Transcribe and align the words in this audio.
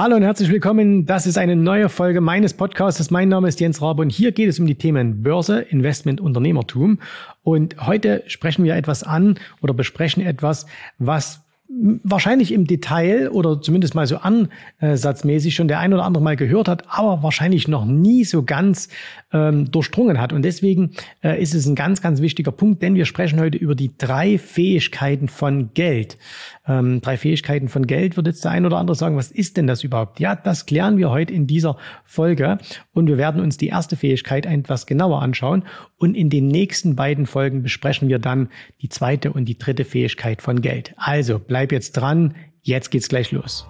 Hallo 0.00 0.14
und 0.14 0.22
herzlich 0.22 0.48
willkommen. 0.48 1.06
Das 1.06 1.26
ist 1.26 1.38
eine 1.38 1.56
neue 1.56 1.88
Folge 1.88 2.20
meines 2.20 2.54
Podcasts. 2.54 3.10
Mein 3.10 3.28
Name 3.28 3.48
ist 3.48 3.58
Jens 3.58 3.82
Rabe 3.82 4.00
und 4.02 4.10
hier 4.10 4.30
geht 4.30 4.48
es 4.48 4.60
um 4.60 4.66
die 4.66 4.76
Themen 4.76 5.24
Börse, 5.24 5.58
Investment, 5.58 6.20
Unternehmertum. 6.20 7.00
Und 7.42 7.84
heute 7.84 8.22
sprechen 8.28 8.64
wir 8.64 8.76
etwas 8.76 9.02
an 9.02 9.40
oder 9.60 9.74
besprechen 9.74 10.24
etwas, 10.24 10.66
was 11.00 11.47
wahrscheinlich 12.02 12.52
im 12.52 12.66
Detail 12.66 13.28
oder 13.30 13.60
zumindest 13.60 13.94
mal 13.94 14.06
so 14.06 14.18
ansatzmäßig 14.18 15.54
schon 15.54 15.68
der 15.68 15.80
ein 15.80 15.92
oder 15.92 16.04
andere 16.04 16.24
mal 16.24 16.36
gehört 16.36 16.66
hat, 16.66 16.84
aber 16.88 17.22
wahrscheinlich 17.22 17.68
noch 17.68 17.84
nie 17.84 18.24
so 18.24 18.42
ganz 18.42 18.88
ähm, 19.32 19.70
durchdrungen 19.70 20.18
hat. 20.18 20.32
Und 20.32 20.42
deswegen 20.42 20.92
äh, 21.22 21.40
ist 21.40 21.54
es 21.54 21.66
ein 21.66 21.74
ganz, 21.74 22.00
ganz 22.00 22.22
wichtiger 22.22 22.52
Punkt, 22.52 22.82
denn 22.82 22.94
wir 22.94 23.04
sprechen 23.04 23.38
heute 23.38 23.58
über 23.58 23.74
die 23.74 23.90
drei 23.98 24.38
Fähigkeiten 24.38 25.28
von 25.28 25.74
Geld. 25.74 26.16
Ähm, 26.66 27.02
drei 27.02 27.18
Fähigkeiten 27.18 27.68
von 27.68 27.86
Geld 27.86 28.16
wird 28.16 28.26
jetzt 28.26 28.44
der 28.44 28.52
ein 28.52 28.64
oder 28.64 28.78
andere 28.78 28.96
sagen, 28.96 29.16
was 29.16 29.30
ist 29.30 29.58
denn 29.58 29.66
das 29.66 29.84
überhaupt? 29.84 30.20
Ja, 30.20 30.36
das 30.36 30.64
klären 30.64 30.96
wir 30.96 31.10
heute 31.10 31.34
in 31.34 31.46
dieser 31.46 31.76
Folge 32.04 32.58
und 32.94 33.08
wir 33.08 33.18
werden 33.18 33.42
uns 33.42 33.58
die 33.58 33.68
erste 33.68 33.96
Fähigkeit 33.96 34.46
etwas 34.46 34.86
genauer 34.86 35.20
anschauen 35.20 35.64
und 35.98 36.16
in 36.16 36.30
den 36.30 36.46
nächsten 36.46 36.96
beiden 36.96 37.26
Folgen 37.26 37.62
besprechen 37.62 38.08
wir 38.08 38.18
dann 38.18 38.48
die 38.80 38.88
zweite 38.88 39.32
und 39.32 39.46
die 39.46 39.58
dritte 39.58 39.84
Fähigkeit 39.84 40.42
von 40.42 40.60
Geld. 40.62 40.94
Also 40.96 41.38
bleib 41.38 41.72
jetzt 41.72 41.92
dran, 41.92 42.36
jetzt 42.62 42.90
geht's 42.90 43.08
gleich 43.08 43.32
los. 43.32 43.66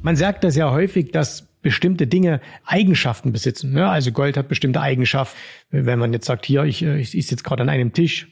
Man 0.00 0.16
sagt 0.16 0.44
das 0.44 0.56
ja 0.56 0.70
häufig, 0.70 1.10
dass 1.10 1.48
bestimmte 1.60 2.06
Dinge 2.06 2.40
Eigenschaften 2.64 3.32
besitzen. 3.32 3.76
Ja, 3.76 3.90
also 3.90 4.12
Gold 4.12 4.36
hat 4.36 4.48
bestimmte 4.48 4.80
Eigenschaften. 4.80 5.36
Wenn 5.70 5.98
man 5.98 6.12
jetzt 6.12 6.26
sagt, 6.26 6.46
hier, 6.46 6.62
ich, 6.64 6.82
äh, 6.82 7.00
ich 7.00 7.26
sitze 7.26 7.42
gerade 7.42 7.62
an 7.62 7.68
einem 7.68 7.92
Tisch, 7.92 8.28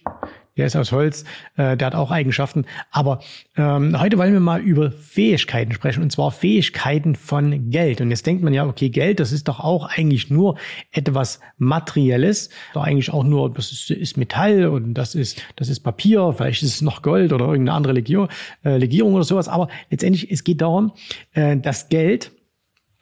der 0.56 0.66
ist 0.66 0.76
aus 0.76 0.92
Holz, 0.92 1.24
äh, 1.56 1.76
der 1.76 1.86
hat 1.86 1.94
auch 1.94 2.10
Eigenschaften. 2.10 2.64
Aber 2.90 3.20
ähm, 3.56 3.98
heute 4.00 4.18
wollen 4.18 4.32
wir 4.32 4.40
mal 4.40 4.60
über 4.60 4.90
Fähigkeiten 4.90 5.72
sprechen, 5.72 6.02
und 6.02 6.10
zwar 6.10 6.30
Fähigkeiten 6.30 7.14
von 7.14 7.70
Geld. 7.70 8.00
Und 8.00 8.10
jetzt 8.10 8.26
denkt 8.26 8.42
man 8.42 8.54
ja, 8.54 8.66
okay, 8.66 8.88
Geld, 8.88 9.20
das 9.20 9.32
ist 9.32 9.48
doch 9.48 9.60
auch 9.60 9.88
eigentlich 9.88 10.30
nur 10.30 10.56
etwas 10.92 11.40
Materielles, 11.58 12.50
doch 12.74 12.82
eigentlich 12.82 13.12
auch 13.12 13.24
nur, 13.24 13.52
das 13.52 13.72
ist, 13.72 13.90
ist 13.90 14.16
Metall 14.16 14.66
und 14.66 14.94
das 14.94 15.14
ist, 15.14 15.42
das 15.56 15.68
ist 15.68 15.80
Papier, 15.80 16.34
vielleicht 16.36 16.62
ist 16.62 16.74
es 16.74 16.82
noch 16.82 17.02
Gold 17.02 17.32
oder 17.32 17.46
irgendeine 17.46 17.76
andere 17.76 17.92
Legierung, 17.92 18.28
äh, 18.64 18.78
Legierung 18.78 19.14
oder 19.14 19.24
sowas. 19.24 19.48
Aber 19.48 19.68
letztendlich, 19.90 20.30
es 20.30 20.44
geht 20.44 20.60
darum, 20.60 20.92
äh, 21.32 21.56
dass 21.56 21.88
Geld 21.88 22.32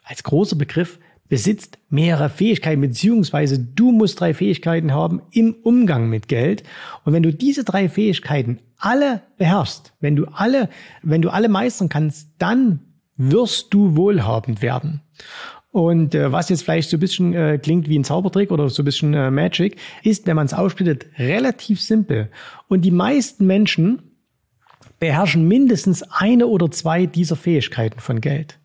als 0.04 0.22
großer 0.22 0.56
Begriff 0.56 0.98
besitzt 1.28 1.78
mehrere 1.88 2.28
Fähigkeiten, 2.28 2.80
beziehungsweise 2.80 3.58
du 3.58 3.92
musst 3.92 4.20
drei 4.20 4.34
Fähigkeiten 4.34 4.92
haben 4.92 5.22
im 5.30 5.54
Umgang 5.62 6.08
mit 6.08 6.28
Geld. 6.28 6.62
Und 7.04 7.12
wenn 7.12 7.22
du 7.22 7.32
diese 7.32 7.64
drei 7.64 7.88
Fähigkeiten 7.88 8.60
alle 8.76 9.22
beherrschst, 9.38 9.94
wenn 10.00 10.16
du 10.16 10.26
alle, 10.26 10.68
wenn 11.02 11.22
du 11.22 11.30
alle 11.30 11.48
meistern 11.48 11.88
kannst, 11.88 12.28
dann 12.38 12.80
wirst 13.16 13.72
du 13.72 13.96
wohlhabend 13.96 14.60
werden. 14.60 15.00
Und 15.70 16.14
äh, 16.14 16.30
was 16.30 16.50
jetzt 16.50 16.62
vielleicht 16.62 16.90
so 16.90 16.96
ein 16.96 17.00
bisschen 17.00 17.34
äh, 17.34 17.58
klingt 17.58 17.88
wie 17.88 17.98
ein 17.98 18.04
Zaubertrick 18.04 18.52
oder 18.52 18.68
so 18.68 18.82
ein 18.82 18.84
bisschen 18.84 19.12
äh, 19.14 19.30
Magic, 19.30 19.76
ist, 20.04 20.26
wenn 20.26 20.36
man 20.36 20.46
es 20.46 20.54
aufsplittet, 20.54 21.06
relativ 21.18 21.80
simpel. 21.80 22.30
Und 22.68 22.82
die 22.82 22.92
meisten 22.92 23.46
Menschen 23.46 24.02
beherrschen 25.00 25.48
mindestens 25.48 26.04
eine 26.04 26.46
oder 26.46 26.70
zwei 26.70 27.06
dieser 27.06 27.34
Fähigkeiten 27.34 27.98
von 27.98 28.20
Geld. 28.20 28.60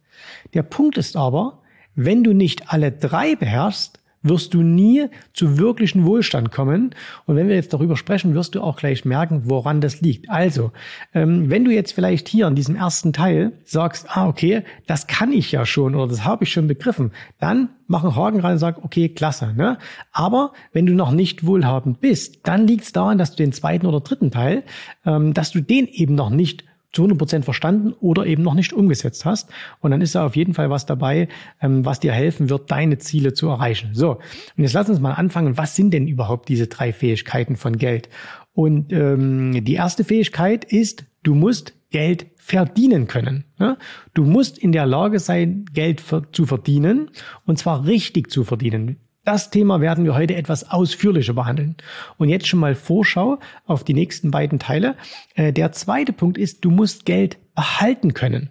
Der 0.53 0.61
Punkt 0.61 0.97
ist 0.97 1.15
aber, 1.15 1.58
wenn 1.95 2.23
du 2.23 2.33
nicht 2.33 2.71
alle 2.71 2.91
drei 2.91 3.35
beherrschst, 3.35 3.99
wirst 4.21 4.53
du 4.53 4.61
nie 4.61 5.07
zu 5.33 5.57
wirklichen 5.57 6.05
Wohlstand 6.05 6.51
kommen. 6.51 6.93
Und 7.25 7.35
wenn 7.35 7.47
wir 7.47 7.55
jetzt 7.55 7.73
darüber 7.73 7.95
sprechen, 7.95 8.33
wirst 8.33 8.55
du 8.55 8.61
auch 8.61 8.77
gleich 8.77 9.05
merken, 9.05 9.43
woran 9.45 9.81
das 9.81 10.01
liegt. 10.01 10.29
Also, 10.29 10.71
ähm, 11.13 11.49
wenn 11.49 11.63
du 11.63 11.71
jetzt 11.71 11.93
vielleicht 11.93 12.27
hier 12.27 12.47
in 12.47 12.55
diesem 12.55 12.75
ersten 12.75 13.13
Teil 13.13 13.53
sagst, 13.63 14.07
ah, 14.09 14.27
okay, 14.27 14.63
das 14.87 15.07
kann 15.07 15.31
ich 15.31 15.51
ja 15.51 15.65
schon 15.65 15.95
oder 15.95 16.07
das 16.07 16.25
habe 16.25 16.43
ich 16.43 16.51
schon 16.51 16.67
begriffen, 16.67 17.11
dann 17.39 17.69
mach 17.87 18.03
einen 18.03 18.15
Haken 18.15 18.41
rein 18.41 18.53
und 18.53 18.59
sag, 18.59 18.83
okay, 18.83 19.09
klasse. 19.09 19.53
Ne? 19.55 19.77
Aber 20.11 20.51
wenn 20.73 20.85
du 20.85 20.93
noch 20.93 21.11
nicht 21.11 21.45
wohlhabend 21.45 22.01
bist, 22.01 22.39
dann 22.43 22.67
liegt 22.67 22.83
es 22.83 22.91
daran, 22.91 23.17
dass 23.17 23.31
du 23.31 23.37
den 23.37 23.53
zweiten 23.53 23.85
oder 23.85 24.01
dritten 24.01 24.31
Teil, 24.31 24.63
ähm, 25.05 25.33
dass 25.33 25.51
du 25.51 25.61
den 25.61 25.87
eben 25.87 26.15
noch 26.15 26.29
nicht 26.29 26.65
zu 26.91 27.03
100 27.03 27.17
Prozent 27.17 27.45
verstanden 27.45 27.93
oder 27.99 28.25
eben 28.25 28.43
noch 28.43 28.55
nicht 28.55 28.73
umgesetzt 28.73 29.25
hast. 29.25 29.49
Und 29.79 29.91
dann 29.91 30.01
ist 30.01 30.15
da 30.15 30.25
auf 30.25 30.35
jeden 30.35 30.53
Fall 30.53 30.69
was 30.69 30.85
dabei, 30.85 31.27
ähm, 31.61 31.85
was 31.85 31.99
dir 31.99 32.11
helfen 32.11 32.49
wird, 32.49 32.71
deine 32.71 32.97
Ziele 32.97 33.33
zu 33.33 33.47
erreichen. 33.47 33.91
So, 33.93 34.13
und 34.57 34.63
jetzt 34.63 34.73
lass 34.73 34.89
uns 34.89 34.99
mal 34.99 35.13
anfangen. 35.13 35.57
Was 35.57 35.75
sind 35.75 35.93
denn 35.93 36.07
überhaupt 36.07 36.49
diese 36.49 36.67
drei 36.67 36.91
Fähigkeiten 36.93 37.55
von 37.55 37.77
Geld? 37.77 38.09
Und 38.53 38.91
ähm, 38.91 39.63
die 39.63 39.75
erste 39.75 40.03
Fähigkeit 40.03 40.65
ist, 40.65 41.05
du 41.23 41.35
musst 41.35 41.75
Geld 41.91 42.27
verdienen 42.37 43.07
können. 43.07 43.45
Ne? 43.57 43.77
Du 44.13 44.25
musst 44.25 44.57
in 44.57 44.71
der 44.71 44.85
Lage 44.85 45.19
sein, 45.19 45.65
Geld 45.73 46.03
zu 46.31 46.45
verdienen 46.45 47.11
und 47.45 47.57
zwar 47.57 47.85
richtig 47.85 48.29
zu 48.31 48.43
verdienen. 48.43 48.97
Das 49.25 49.49
Thema 49.49 49.81
werden 49.81 50.05
wir 50.05 50.15
heute 50.15 50.35
etwas 50.35 50.69
ausführlicher 50.69 51.33
behandeln. 51.33 51.75
Und 52.17 52.29
jetzt 52.29 52.47
schon 52.47 52.59
mal 52.59 52.75
Vorschau 52.75 53.39
auf 53.65 53.83
die 53.83 53.93
nächsten 53.93 54.31
beiden 54.31 54.59
Teile. 54.59 54.95
Äh, 55.35 55.53
der 55.53 55.71
zweite 55.71 56.13
Punkt 56.13 56.37
ist, 56.37 56.63
du 56.65 56.71
musst 56.71 57.05
Geld 57.05 57.37
behalten 57.53 58.13
können. 58.13 58.49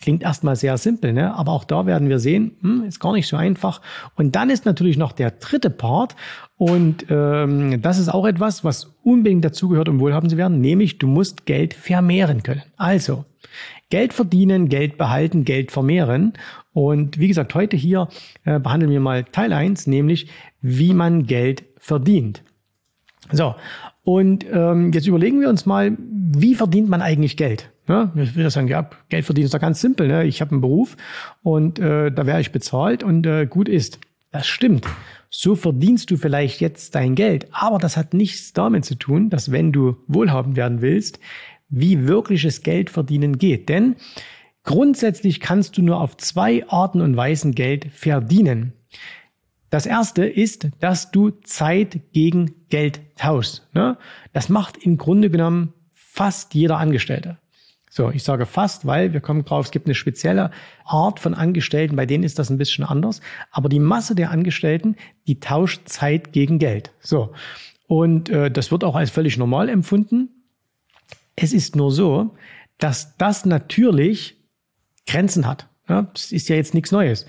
Klingt 0.00 0.22
erstmal 0.22 0.56
sehr 0.56 0.76
simpel, 0.76 1.14
ne? 1.14 1.34
aber 1.34 1.52
auch 1.52 1.64
da 1.64 1.86
werden 1.86 2.10
wir 2.10 2.18
sehen, 2.18 2.56
hm, 2.60 2.84
ist 2.84 3.00
gar 3.00 3.14
nicht 3.14 3.28
so 3.28 3.36
einfach. 3.36 3.80
Und 4.14 4.36
dann 4.36 4.50
ist 4.50 4.66
natürlich 4.66 4.98
noch 4.98 5.12
der 5.12 5.30
dritte 5.30 5.70
Part 5.70 6.16
und 6.58 7.06
ähm, 7.08 7.80
das 7.80 7.98
ist 7.98 8.10
auch 8.10 8.26
etwas, 8.26 8.62
was 8.62 8.94
unbedingt 9.02 9.44
dazugehört, 9.44 9.88
um 9.88 9.98
wohlhabend 9.98 10.30
zu 10.30 10.36
werden, 10.36 10.60
nämlich 10.60 10.98
du 10.98 11.06
musst 11.06 11.46
Geld 11.46 11.72
vermehren 11.72 12.42
können. 12.42 12.62
Also 12.76 13.24
Geld 13.88 14.12
verdienen, 14.12 14.68
Geld 14.68 14.98
behalten, 14.98 15.44
Geld 15.44 15.70
vermehren. 15.70 16.34
Und 16.76 17.18
wie 17.18 17.28
gesagt, 17.28 17.54
heute 17.54 17.74
hier 17.74 18.08
äh, 18.44 18.60
behandeln 18.60 18.92
wir 18.92 19.00
mal 19.00 19.24
Teil 19.24 19.54
eins, 19.54 19.86
nämlich 19.86 20.28
wie 20.60 20.92
man 20.92 21.24
Geld 21.24 21.64
verdient. 21.78 22.42
So, 23.32 23.54
und 24.04 24.44
ähm, 24.52 24.92
jetzt 24.92 25.06
überlegen 25.06 25.40
wir 25.40 25.48
uns 25.48 25.64
mal, 25.64 25.96
wie 25.98 26.54
verdient 26.54 26.90
man 26.90 27.00
eigentlich 27.00 27.38
Geld? 27.38 27.70
Ja, 27.88 28.12
ich 28.14 28.36
will 28.36 28.42
ja 28.42 28.50
sagen, 28.50 28.68
ja, 28.68 28.90
Geld 29.08 29.24
verdienen 29.24 29.46
ist 29.46 29.54
doch 29.54 29.60
ganz 29.60 29.80
simpel. 29.80 30.06
Ne? 30.06 30.26
Ich 30.26 30.42
habe 30.42 30.50
einen 30.50 30.60
Beruf 30.60 30.98
und 31.42 31.78
äh, 31.78 32.12
da 32.12 32.26
werde 32.26 32.42
ich 32.42 32.52
bezahlt 32.52 33.02
und 33.02 33.26
äh, 33.26 33.46
gut 33.46 33.70
ist. 33.70 33.98
Das 34.30 34.46
stimmt. 34.46 34.84
So 35.30 35.54
verdienst 35.54 36.10
du 36.10 36.18
vielleicht 36.18 36.60
jetzt 36.60 36.94
dein 36.94 37.14
Geld. 37.14 37.46
Aber 37.52 37.78
das 37.78 37.96
hat 37.96 38.12
nichts 38.12 38.52
damit 38.52 38.84
zu 38.84 38.96
tun, 38.96 39.30
dass 39.30 39.50
wenn 39.50 39.72
du 39.72 39.96
wohlhabend 40.08 40.56
werden 40.56 40.82
willst, 40.82 41.20
wie 41.70 42.06
wirkliches 42.06 42.62
Geld 42.62 42.90
verdienen 42.90 43.38
geht. 43.38 43.70
Denn 43.70 43.96
grundsätzlich 44.66 45.40
kannst 45.40 45.78
du 45.78 45.82
nur 45.82 45.98
auf 45.98 46.18
zwei 46.18 46.68
Arten 46.68 47.00
und 47.00 47.16
Weisen 47.16 47.54
Geld 47.54 47.86
verdienen. 47.92 48.74
Das 49.70 49.86
erste 49.86 50.26
ist, 50.26 50.68
dass 50.80 51.10
du 51.10 51.30
Zeit 51.30 52.12
gegen 52.12 52.54
Geld 52.68 53.00
tauschst. 53.16 53.66
Ne? 53.72 53.96
Das 54.32 54.48
macht 54.48 54.76
im 54.76 54.98
Grunde 54.98 55.30
genommen 55.30 55.72
fast 55.92 56.54
jeder 56.54 56.78
Angestellte. 56.78 57.38
So, 57.90 58.10
ich 58.10 58.24
sage 58.24 58.44
fast, 58.44 58.86
weil 58.86 59.14
wir 59.14 59.20
kommen 59.20 59.44
drauf, 59.44 59.66
es 59.66 59.70
gibt 59.70 59.86
eine 59.86 59.94
spezielle 59.94 60.50
Art 60.84 61.18
von 61.18 61.32
Angestellten, 61.32 61.96
bei 61.96 62.04
denen 62.04 62.24
ist 62.24 62.38
das 62.38 62.50
ein 62.50 62.58
bisschen 62.58 62.84
anders. 62.84 63.22
Aber 63.50 63.70
die 63.70 63.78
Masse 63.78 64.14
der 64.14 64.30
Angestellten, 64.30 64.96
die 65.26 65.40
tauscht 65.40 65.88
Zeit 65.88 66.32
gegen 66.32 66.58
Geld. 66.58 66.92
So. 67.00 67.32
Und 67.86 68.28
äh, 68.28 68.50
das 68.50 68.70
wird 68.70 68.84
auch 68.84 68.96
als 68.96 69.10
völlig 69.10 69.38
normal 69.38 69.68
empfunden. 69.68 70.28
Es 71.36 71.52
ist 71.52 71.74
nur 71.74 71.90
so, 71.90 72.34
dass 72.78 73.16
das 73.16 73.46
natürlich 73.46 74.35
Grenzen 75.06 75.46
hat. 75.46 75.68
Ja, 75.88 76.02
das 76.12 76.32
ist 76.32 76.48
ja 76.48 76.56
jetzt 76.56 76.74
nichts 76.74 76.92
Neues. 76.92 77.26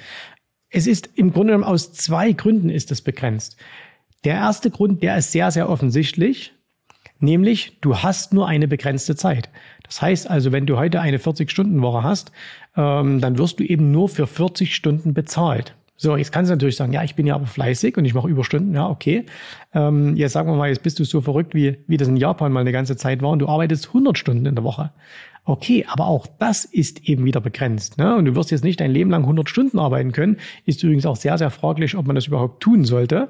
Es 0.69 0.88
ist 0.88 1.09
im 1.15 1.31
Grunde 1.31 1.53
genommen 1.53 1.71
aus 1.71 1.93
zwei 1.93 2.31
Gründen 2.33 2.69
ist 2.69 2.91
es 2.91 3.01
begrenzt. 3.01 3.57
Der 4.23 4.35
erste 4.35 4.71
Grund, 4.71 5.03
der 5.03 5.17
ist 5.17 5.31
sehr, 5.31 5.51
sehr 5.51 5.69
offensichtlich, 5.69 6.53
nämlich 7.19 7.77
du 7.81 7.97
hast 7.97 8.33
nur 8.33 8.47
eine 8.47 8.67
begrenzte 8.67 9.16
Zeit. 9.16 9.49
Das 9.84 10.02
heißt 10.02 10.29
also, 10.29 10.52
wenn 10.52 10.66
du 10.66 10.78
heute 10.78 10.99
eine 10.99 11.17
40-Stunden-Woche 11.17 12.03
hast, 12.03 12.31
ähm, 12.75 13.22
dann 13.22 13.37
wirst 13.37 13.59
du 13.59 13.63
eben 13.63 13.91
nur 13.91 14.09
für 14.09 14.28
40 14.28 14.75
Stunden 14.75 15.13
bezahlt. 15.13 15.75
So, 15.99 16.16
jetzt 16.16 16.31
kannst 16.31 16.49
du 16.49 16.53
natürlich 16.53 16.75
sagen, 16.75 16.93
ja, 16.93 17.03
ich 17.03 17.16
bin 17.16 17.25
ja 17.25 17.34
aber 17.34 17.47
fleißig 17.47 17.97
und 17.97 18.05
ich 18.05 18.13
mache 18.13 18.28
Überstunden, 18.28 18.75
ja, 18.75 18.87
okay. 18.87 19.25
Ähm, 19.73 20.16
jetzt 20.16 20.34
sagen 20.34 20.47
wir 20.49 20.55
mal, 20.55 20.69
jetzt 20.69 20.84
bist 20.84 20.99
du 20.99 21.03
so 21.05 21.22
verrückt, 21.22 21.55
wie, 21.55 21.78
wie 21.87 21.97
das 21.97 22.07
in 22.07 22.17
Japan 22.17 22.52
mal 22.52 22.59
eine 22.59 22.72
ganze 22.72 22.97
Zeit 22.97 23.23
war 23.23 23.31
und 23.31 23.40
du 23.40 23.47
arbeitest 23.47 23.87
100 23.87 24.16
Stunden 24.16 24.46
in 24.46 24.53
der 24.53 24.63
Woche. 24.63 24.91
Okay, 25.47 25.85
aber 25.88 26.08
auch 26.08 26.28
das 26.40 26.66
ist 26.66 27.08
eben 27.08 27.23
wieder 27.23 27.40
begrenzt. 27.40 27.97
Ne? 27.97 28.17
Und 28.17 28.26
du 28.26 28.35
wirst 28.35 28.52
jetzt 28.52 28.66
nicht 28.66 28.82
dein 28.82 28.91
Leben 28.91 29.09
lang 29.09 29.22
100 29.22 29.49
Stunden 29.49 29.79
arbeiten 29.79 30.11
können. 30.11 30.38
Ist 30.66 30.84
übrigens 30.84 31.05
auch 31.05 31.16
sehr, 31.16 31.38
sehr 31.38 31.52
fraglich, 31.52 31.96
ob 31.96 32.05
man 32.05 32.16
das 32.16 32.28
überhaupt 32.28 32.61
tun 32.61 32.84
sollte. 32.84 33.29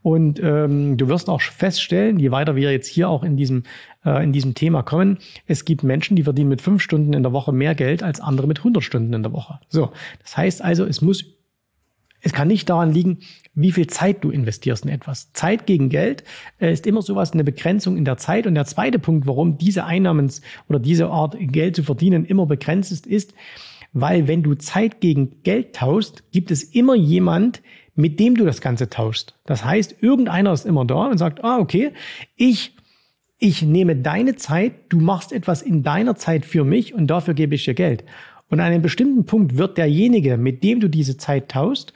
Und 0.00 0.40
ähm, 0.40 0.96
du 0.96 1.08
wirst 1.08 1.28
auch 1.28 1.40
feststellen, 1.40 2.20
je 2.20 2.30
weiter 2.30 2.54
wir 2.54 2.70
jetzt 2.70 2.86
hier 2.86 3.08
auch 3.08 3.24
in 3.24 3.36
diesem, 3.36 3.64
äh, 4.04 4.22
in 4.22 4.32
diesem 4.32 4.54
Thema 4.54 4.84
kommen, 4.84 5.18
es 5.48 5.64
gibt 5.64 5.82
Menschen, 5.82 6.14
die 6.14 6.22
verdienen 6.22 6.50
mit 6.50 6.62
fünf 6.62 6.80
Stunden 6.80 7.12
in 7.12 7.24
der 7.24 7.32
Woche 7.32 7.52
mehr 7.52 7.74
Geld 7.74 8.04
als 8.04 8.20
andere 8.20 8.46
mit 8.46 8.58
100 8.58 8.84
Stunden 8.84 9.12
in 9.12 9.24
der 9.24 9.32
Woche. 9.32 9.58
So, 9.68 9.90
das 10.22 10.36
heißt 10.36 10.62
also, 10.62 10.84
es 10.84 11.02
muss 11.02 11.35
Es 12.20 12.32
kann 12.32 12.48
nicht 12.48 12.68
daran 12.68 12.92
liegen, 12.92 13.18
wie 13.54 13.72
viel 13.72 13.86
Zeit 13.86 14.22
du 14.22 14.30
investierst 14.30 14.84
in 14.84 14.90
etwas. 14.90 15.32
Zeit 15.32 15.66
gegen 15.66 15.88
Geld 15.88 16.24
äh, 16.58 16.72
ist 16.72 16.86
immer 16.86 17.02
sowas, 17.02 17.32
eine 17.32 17.44
Begrenzung 17.44 17.96
in 17.96 18.04
der 18.04 18.16
Zeit. 18.16 18.46
Und 18.46 18.54
der 18.54 18.66
zweite 18.66 18.98
Punkt, 18.98 19.26
warum 19.26 19.58
diese 19.58 19.84
Einnahmens- 19.84 20.42
oder 20.68 20.78
diese 20.78 21.08
Art 21.08 21.36
Geld 21.38 21.76
zu 21.76 21.82
verdienen 21.82 22.24
immer 22.24 22.46
begrenzt 22.46 22.92
ist, 22.92 23.06
ist, 23.06 23.34
weil 23.92 24.28
wenn 24.28 24.42
du 24.42 24.54
Zeit 24.54 25.00
gegen 25.00 25.42
Geld 25.42 25.74
tauschst, 25.74 26.30
gibt 26.30 26.50
es 26.50 26.62
immer 26.62 26.94
jemand, 26.94 27.62
mit 27.94 28.20
dem 28.20 28.34
du 28.34 28.44
das 28.44 28.60
Ganze 28.60 28.90
tauschst. 28.90 29.38
Das 29.46 29.64
heißt, 29.64 30.02
irgendeiner 30.02 30.52
ist 30.52 30.66
immer 30.66 30.84
da 30.84 31.06
und 31.06 31.16
sagt, 31.16 31.42
ah, 31.42 31.58
okay, 31.58 31.92
ich, 32.36 32.76
ich 33.38 33.62
nehme 33.62 33.96
deine 33.96 34.36
Zeit, 34.36 34.74
du 34.90 35.00
machst 35.00 35.32
etwas 35.32 35.62
in 35.62 35.82
deiner 35.82 36.14
Zeit 36.14 36.44
für 36.44 36.64
mich 36.64 36.92
und 36.92 37.06
dafür 37.06 37.32
gebe 37.32 37.54
ich 37.54 37.64
dir 37.64 37.74
Geld. 37.74 38.04
Und 38.48 38.60
an 38.60 38.66
einem 38.66 38.82
bestimmten 38.82 39.24
Punkt 39.24 39.56
wird 39.56 39.76
derjenige, 39.76 40.36
mit 40.36 40.62
dem 40.62 40.78
du 40.78 40.88
diese 40.88 41.16
Zeit 41.16 41.48
taust, 41.48 41.92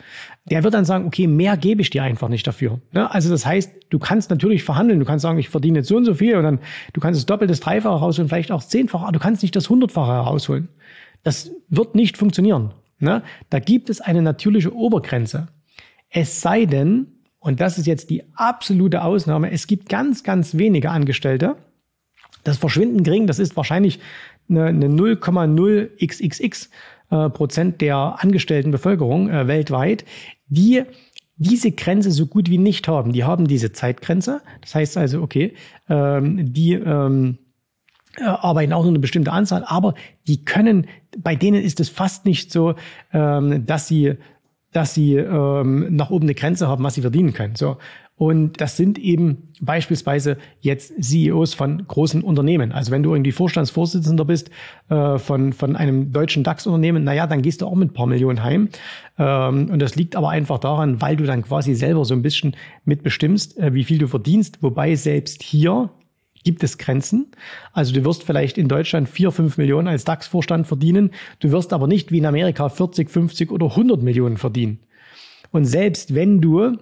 der 0.46 0.64
wird 0.64 0.74
dann 0.74 0.84
sagen, 0.84 1.06
okay, 1.06 1.28
mehr 1.28 1.56
gebe 1.56 1.80
ich 1.80 1.90
dir 1.90 2.02
einfach 2.02 2.28
nicht 2.28 2.46
dafür. 2.46 2.80
Ne? 2.92 3.08
Also 3.10 3.30
das 3.30 3.46
heißt, 3.46 3.72
du 3.88 3.98
kannst 4.00 4.30
natürlich 4.30 4.64
verhandeln, 4.64 4.98
du 4.98 5.06
kannst 5.06 5.22
sagen, 5.22 5.38
ich 5.38 5.48
verdiene 5.48 5.78
jetzt 5.78 5.88
so 5.88 5.96
und 5.96 6.04
so 6.04 6.14
viel 6.14 6.36
und 6.36 6.42
dann, 6.42 6.58
du 6.92 7.00
kannst 7.00 7.18
das 7.18 7.26
Doppelte, 7.26 7.52
das 7.52 7.60
Dreifache 7.60 7.94
rausholen, 7.94 8.28
vielleicht 8.28 8.50
auch 8.50 8.64
Zehnfache, 8.64 9.04
aber 9.04 9.12
du 9.12 9.20
kannst 9.20 9.42
nicht 9.42 9.54
das 9.54 9.70
Hundertfache 9.70 10.12
herausholen. 10.12 10.68
Das 11.22 11.52
wird 11.68 11.94
nicht 11.94 12.16
funktionieren. 12.16 12.72
Ne? 12.98 13.22
Da 13.48 13.60
gibt 13.60 13.88
es 13.88 14.00
eine 14.00 14.22
natürliche 14.22 14.74
Obergrenze. 14.74 15.48
Es 16.08 16.40
sei 16.40 16.64
denn, 16.64 17.06
und 17.38 17.60
das 17.60 17.78
ist 17.78 17.86
jetzt 17.86 18.10
die 18.10 18.24
absolute 18.34 19.02
Ausnahme, 19.02 19.52
es 19.52 19.68
gibt 19.68 19.88
ganz, 19.88 20.24
ganz 20.24 20.58
wenige 20.58 20.90
Angestellte, 20.90 21.56
das 22.42 22.56
Verschwinden 22.56 23.02
gering, 23.04 23.26
das 23.26 23.38
ist 23.38 23.56
wahrscheinlich 23.56 24.00
eine, 24.50 24.66
eine 24.66 24.88
0,0xxx 24.88 26.68
äh, 27.10 27.30
Prozent 27.30 27.80
der 27.80 27.96
angestellten 27.96 28.70
Bevölkerung 28.70 29.30
äh, 29.30 29.46
weltweit, 29.46 30.04
die 30.48 30.82
diese 31.36 31.72
Grenze 31.72 32.10
so 32.10 32.26
gut 32.26 32.50
wie 32.50 32.58
nicht 32.58 32.86
haben. 32.86 33.12
Die 33.12 33.24
haben 33.24 33.48
diese 33.48 33.72
Zeitgrenze. 33.72 34.42
Das 34.60 34.74
heißt 34.74 34.98
also, 34.98 35.22
okay, 35.22 35.54
ähm, 35.88 36.52
die 36.52 36.74
ähm, 36.74 37.38
äh, 38.18 38.24
arbeiten 38.24 38.74
auch 38.74 38.82
nur 38.82 38.90
eine 38.90 38.98
bestimmte 38.98 39.32
Anzahl, 39.32 39.64
aber 39.66 39.94
die 40.26 40.44
können, 40.44 40.86
bei 41.18 41.34
denen 41.36 41.62
ist 41.62 41.80
es 41.80 41.88
fast 41.88 42.26
nicht 42.26 42.52
so, 42.52 42.74
ähm, 43.12 43.64
dass 43.64 43.88
sie 43.88 44.16
dass 44.72 44.94
sie 44.94 45.16
ähm, 45.16 45.96
nach 45.96 46.10
oben 46.10 46.26
eine 46.26 46.34
Grenze 46.34 46.68
haben, 46.68 46.84
was 46.84 46.94
sie 46.94 47.00
verdienen 47.00 47.32
können. 47.32 47.56
So. 47.56 47.78
Und 48.20 48.60
das 48.60 48.76
sind 48.76 48.98
eben 48.98 49.48
beispielsweise 49.62 50.36
jetzt 50.60 50.92
CEOs 51.02 51.54
von 51.54 51.86
großen 51.88 52.20
Unternehmen. 52.20 52.70
Also 52.70 52.90
wenn 52.90 53.02
du 53.02 53.14
irgendwie 53.14 53.32
Vorstandsvorsitzender 53.32 54.26
bist 54.26 54.50
äh, 54.90 55.16
von, 55.16 55.54
von 55.54 55.74
einem 55.74 56.12
deutschen 56.12 56.44
DAX-Unternehmen, 56.44 57.02
naja, 57.02 57.26
dann 57.26 57.40
gehst 57.40 57.62
du 57.62 57.66
auch 57.66 57.74
mit 57.74 57.92
ein 57.92 57.94
paar 57.94 58.06
Millionen 58.06 58.44
heim. 58.44 58.68
Ähm, 59.18 59.70
und 59.70 59.78
das 59.78 59.96
liegt 59.96 60.16
aber 60.16 60.28
einfach 60.28 60.58
daran, 60.58 61.00
weil 61.00 61.16
du 61.16 61.24
dann 61.24 61.40
quasi 61.40 61.74
selber 61.74 62.04
so 62.04 62.12
ein 62.12 62.20
bisschen 62.20 62.56
mitbestimmst, 62.84 63.56
äh, 63.58 63.72
wie 63.72 63.84
viel 63.84 63.96
du 63.96 64.06
verdienst. 64.06 64.62
Wobei 64.62 64.96
selbst 64.96 65.42
hier 65.42 65.88
gibt 66.44 66.62
es 66.62 66.76
Grenzen. 66.76 67.28
Also 67.72 67.94
du 67.94 68.04
wirst 68.04 68.24
vielleicht 68.24 68.58
in 68.58 68.68
Deutschland 68.68 69.08
vier, 69.08 69.32
fünf 69.32 69.56
Millionen 69.56 69.88
als 69.88 70.04
DAX-Vorstand 70.04 70.66
verdienen. 70.66 71.12
Du 71.38 71.52
wirst 71.52 71.72
aber 71.72 71.86
nicht 71.86 72.12
wie 72.12 72.18
in 72.18 72.26
Amerika 72.26 72.68
40, 72.68 73.08
50 73.08 73.50
oder 73.50 73.68
100 73.68 74.02
Millionen 74.02 74.36
verdienen. 74.36 74.80
Und 75.52 75.64
selbst 75.64 76.14
wenn 76.14 76.42
du 76.42 76.76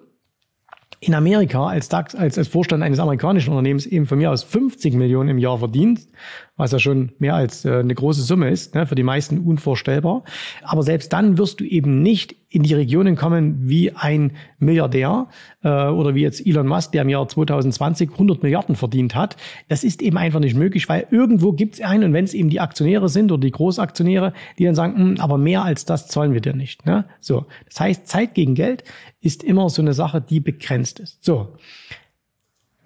in 1.00 1.14
Amerika 1.14 1.66
als 1.66 1.88
DAX, 1.88 2.14
als, 2.14 2.38
als 2.38 2.48
Vorstand 2.48 2.82
eines 2.82 2.98
amerikanischen 2.98 3.50
Unternehmens 3.50 3.86
eben 3.86 4.06
von 4.06 4.18
mir 4.18 4.30
aus 4.30 4.42
50 4.42 4.94
Millionen 4.94 5.28
im 5.28 5.38
Jahr 5.38 5.58
verdienst, 5.58 6.10
was 6.58 6.72
ja 6.72 6.78
schon 6.78 7.12
mehr 7.18 7.34
als 7.34 7.64
äh, 7.64 7.78
eine 7.78 7.94
große 7.94 8.20
Summe 8.20 8.50
ist, 8.50 8.74
ne, 8.74 8.86
für 8.86 8.96
die 8.96 9.02
meisten 9.02 9.38
unvorstellbar. 9.38 10.24
Aber 10.62 10.82
selbst 10.82 11.12
dann 11.14 11.38
wirst 11.38 11.60
du 11.60 11.64
eben 11.64 12.02
nicht 12.02 12.36
in 12.50 12.62
die 12.62 12.74
Regionen 12.74 13.14
kommen 13.14 13.68
wie 13.68 13.92
ein 13.92 14.32
Milliardär 14.58 15.28
äh, 15.62 15.68
oder 15.68 16.14
wie 16.14 16.22
jetzt 16.22 16.44
Elon 16.44 16.66
Musk, 16.66 16.92
der 16.92 17.02
im 17.02 17.08
Jahr 17.08 17.28
2020 17.28 18.10
100 18.12 18.42
Milliarden 18.42 18.74
verdient 18.74 19.14
hat. 19.14 19.36
Das 19.68 19.84
ist 19.84 20.02
eben 20.02 20.16
einfach 20.16 20.40
nicht 20.40 20.56
möglich, 20.56 20.88
weil 20.88 21.06
irgendwo 21.10 21.52
gibt 21.52 21.74
es 21.74 21.80
einen 21.80 22.04
und 22.04 22.12
wenn 22.12 22.24
es 22.24 22.34
eben 22.34 22.48
die 22.48 22.60
Aktionäre 22.60 23.08
sind 23.08 23.30
oder 23.30 23.42
die 23.42 23.50
Großaktionäre, 23.50 24.32
die 24.58 24.64
dann 24.64 24.74
sagen, 24.74 24.96
hm, 24.96 25.20
aber 25.20 25.38
mehr 25.38 25.62
als 25.62 25.84
das 25.84 26.08
zahlen 26.08 26.32
wir 26.32 26.40
dir 26.40 26.54
nicht. 26.54 26.86
Ne? 26.86 27.04
So, 27.20 27.46
das 27.66 27.80
heißt, 27.80 28.06
Zeit 28.06 28.34
gegen 28.34 28.54
Geld 28.54 28.82
ist 29.20 29.44
immer 29.44 29.68
so 29.68 29.82
eine 29.82 29.92
Sache, 29.92 30.20
die 30.20 30.40
begrenzt 30.40 31.00
ist. 31.00 31.24
So. 31.24 31.54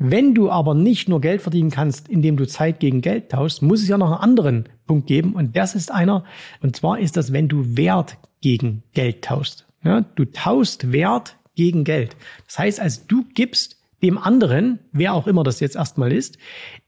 Wenn 0.05 0.35
du 0.35 0.51
aber 0.51 0.75
nicht 0.75 1.09
nur 1.09 1.21
Geld 1.21 1.43
verdienen 1.43 1.71
kannst, 1.71 2.09
indem 2.09 2.37
du 2.37 2.45
Zeit 2.45 2.81
gegen 2.81 3.03
Geld 3.03 3.31
tauschst, 3.31 3.63
muss 3.63 3.83
es 3.83 3.89
ja 3.89 3.97
noch 3.97 4.11
einen 4.11 4.21
anderen 4.21 4.65
Punkt 4.85 5.07
geben. 5.07 5.35
Und 5.35 5.57
das 5.57 5.77
ist 5.77 5.93
einer. 5.93 6.25
Und 6.61 6.75
zwar 6.75 6.99
ist 6.99 7.17
das, 7.17 7.33
wenn 7.33 7.47
du 7.47 7.77
Wert 7.77 8.19
gegen 8.41 8.83
Geld 8.95 9.23
tauschst. 9.23 9.65
Ja, 9.85 10.01
du 10.01 10.25
tauschst 10.25 10.91
Wert 10.91 11.37
gegen 11.55 11.85
Geld. 11.85 12.17
Das 12.47 12.59
heißt, 12.59 12.81
als 12.81 13.07
du 13.07 13.25
gibst 13.33 13.77
dem 14.03 14.19
anderen, 14.19 14.81
wer 14.91 15.15
auch 15.15 15.29
immer 15.29 15.45
das 15.45 15.61
jetzt 15.61 15.77
erstmal 15.77 16.11
ist, 16.11 16.37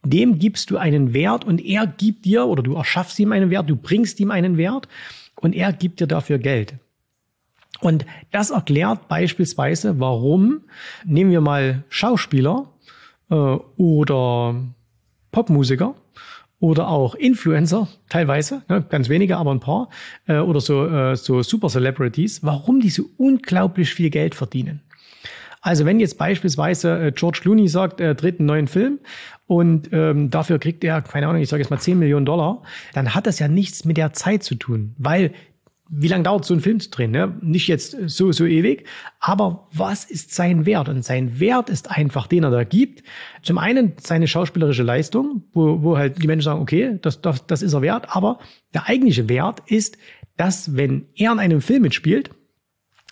dem 0.05 0.41
gibst 0.41 0.73
du 0.73 0.77
einen 0.77 1.15
Wert 1.15 1.45
und 1.45 1.65
er 1.65 1.87
gibt 1.87 2.25
dir 2.25 2.47
oder 2.47 2.65
du 2.65 2.75
erschaffst 2.75 3.21
ihm 3.21 3.31
einen 3.31 3.49
Wert, 3.51 3.71
du 3.71 3.77
bringst 3.77 4.19
ihm 4.19 4.33
einen 4.33 4.57
Wert 4.57 4.89
und 5.37 5.55
er 5.55 5.73
gibt 5.73 6.01
dir 6.01 6.09
dafür 6.09 6.39
Geld. 6.39 6.75
Und 7.81 8.07
das 8.33 8.51
erklärt 8.51 9.07
beispielsweise, 9.07 10.01
warum, 10.01 10.63
nehmen 11.05 11.31
wir 11.31 11.41
mal 11.41 11.85
Schauspieler, 11.89 12.74
äh, 13.31 13.35
oder 13.35 14.55
Popmusiker 15.33 15.95
oder 16.61 16.89
auch 16.89 17.15
Influencer, 17.15 17.89
teilweise, 18.09 18.63
ne, 18.69 18.85
ganz 18.89 19.09
wenige, 19.09 19.37
aber 19.37 19.53
ein 19.53 19.61
paar, 19.61 19.91
äh, 20.27 20.39
oder 20.39 20.61
so, 20.61 20.87
äh, 20.87 21.17
so 21.17 21.43
Super 21.43 21.69
Celebrities, 21.69 22.43
warum 22.43 22.81
die 22.81 22.91
so 22.91 23.05
unglaublich 23.19 23.93
viel 23.93 24.11
Geld 24.11 24.35
verdienen. 24.35 24.81
Also 25.61 25.87
wenn 25.87 25.99
jetzt 25.99 26.19
beispielsweise 26.19 27.07
äh, 27.07 27.13
George 27.13 27.41
Clooney 27.43 27.69
sagt, 27.69 28.01
er 28.01 28.15
dreht 28.15 28.39
einen 28.39 28.47
neuen 28.47 28.69
Film 28.69 28.99
und 29.47 29.89
ähm, 29.93 30.31
dafür 30.31 30.59
kriegt 30.59 30.85
er, 30.85 31.03
keine 31.03 31.27
Ahnung, 31.27 31.41
ich 31.41 31.49
sage 31.49 31.63
jetzt 31.63 31.71
mal 31.71 31.79
10 31.79 31.99
Millionen 31.99 32.27
Dollar, 32.27 32.63
dann 32.93 33.15
hat 33.15 33.27
das 33.27 33.39
ja 33.39 33.49
nichts 33.49 33.85
mit 33.85 33.97
der 33.97 34.13
Zeit 34.13 34.43
zu 34.43 34.55
tun, 34.55 34.95
weil 34.99 35.33
wie 35.91 36.09
lange 36.09 36.25
dauert 36.25 36.45
so 36.45 36.55
ein 36.55 36.61
Film 36.61 36.81
zu 36.81 36.91
drehen? 36.91 37.11
Ne? 37.11 37.37
Nicht 37.43 37.69
jetzt 37.69 37.97
so, 38.07 38.33
so 38.33 38.47
ewig, 38.47 38.87
aber 39.21 39.69
was 39.73 40.05
ist 40.05 40.35
sein 40.35 40.65
Wert? 40.67 40.89
Und 40.89 41.05
sein 41.05 41.39
Wert 41.41 41.69
ist 41.69 41.91
einfach, 41.91 42.27
den 42.27 42.45
er 42.45 42.51
da 42.51 42.65
gibt. 42.65 43.03
Zum 43.43 43.59
einen 43.59 43.93
seine 44.01 44.27
schauspielerische 44.27 44.83
Leistung, 44.83 45.45
wo, 45.53 45.83
wo 45.83 45.99
halt 45.99 46.23
die 46.23 46.27
Menschen 46.27 46.45
sagen, 46.45 46.63
okay, 46.63 46.99
das, 47.03 47.21
das, 47.21 47.47
das 47.47 47.63
ist 47.63 47.75
er 47.75 47.83
wert, 47.83 48.07
aber 48.09 48.39
der 48.73 48.89
eigentliche 48.89 49.29
Wert 49.29 49.63
ist, 49.67 49.99
dass 50.37 50.75
wenn 50.77 51.07
er 51.15 51.33
in 51.33 51.39
einem 51.39 51.61
Film 51.61 51.83
mitspielt, 51.83 52.31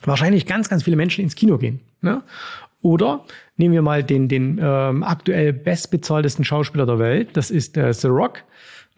wahrscheinlich 0.02 0.46
ganz, 0.46 0.68
ganz 0.68 0.82
viele 0.82 0.96
Menschen 0.96 1.22
ins 1.22 1.34
Kino 1.34 1.58
gehen. 1.58 1.80
Ne? 2.00 2.22
Oder 2.80 3.24
nehmen 3.56 3.74
wir 3.74 3.82
mal 3.82 4.02
den, 4.02 4.28
den 4.28 4.58
ähm, 4.60 5.04
aktuell 5.04 5.52
bestbezahltesten 5.52 6.44
Schauspieler 6.44 6.86
der 6.86 6.98
Welt, 6.98 7.36
das 7.36 7.50
ist 7.50 7.76
äh, 7.76 7.92
The 7.92 8.08
Rock. 8.08 8.42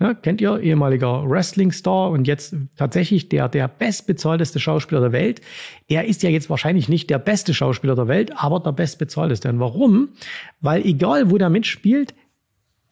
Ja, 0.01 0.13
kennt 0.13 0.41
ihr, 0.41 0.59
ehemaliger 0.59 1.29
Wrestling-Star 1.29 2.11
und 2.11 2.27
jetzt 2.27 2.57
tatsächlich 2.77 3.29
der, 3.29 3.49
der 3.49 3.69
bestbezahlteste 3.69 4.59
Schauspieler 4.59 5.01
der 5.01 5.13
Welt. 5.13 5.41
Der 5.89 6.07
ist 6.07 6.23
ja 6.25 6.31
jetzt 6.31 6.51
wahrscheinlich 6.51 6.89
nicht 6.89 7.11
der 7.11 7.19
beste 7.19 7.55
Schauspieler 7.55 7.95
der 7.95 8.09
Welt, 8.09 8.33
aber 8.37 8.59
der 8.59 8.73
bestbezahlteste. 8.73 9.49
Und 9.49 9.61
warum? 9.61 10.09
Weil 10.61 10.85
egal, 10.85 11.31
wo 11.31 11.39
der 11.39 11.49
mitspielt, 11.49 12.15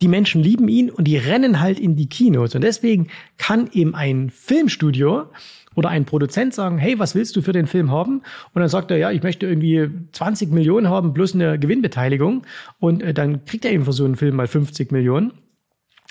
die 0.00 0.08
Menschen 0.08 0.42
lieben 0.42 0.68
ihn 0.68 0.90
und 0.90 1.04
die 1.04 1.16
rennen 1.16 1.60
halt 1.60 1.78
in 1.78 1.96
die 1.96 2.08
Kinos. 2.08 2.54
Und 2.54 2.62
deswegen 2.62 3.08
kann 3.38 3.68
eben 3.72 3.94
ein 3.94 4.30
Filmstudio 4.30 5.26
oder 5.74 5.88
ein 5.88 6.04
Produzent 6.04 6.54
sagen, 6.54 6.78
hey, 6.78 6.98
was 6.98 7.14
willst 7.14 7.34
du 7.36 7.42
für 7.42 7.52
den 7.52 7.66
Film 7.66 7.90
haben? 7.90 8.22
Und 8.52 8.60
dann 8.60 8.68
sagt 8.68 8.90
er, 8.90 8.98
ja, 8.98 9.10
ich 9.10 9.22
möchte 9.22 9.46
irgendwie 9.46 9.88
20 10.12 10.50
Millionen 10.50 10.88
haben 10.88 11.14
plus 11.14 11.34
eine 11.34 11.58
Gewinnbeteiligung. 11.58 12.42
Und 12.78 13.02
äh, 13.02 13.14
dann 13.14 13.44
kriegt 13.44 13.64
er 13.64 13.72
eben 13.72 13.84
für 13.84 13.92
so 13.92 14.04
einen 14.04 14.16
Film 14.16 14.36
mal 14.36 14.48
50 14.48 14.92
Millionen. 14.92 15.32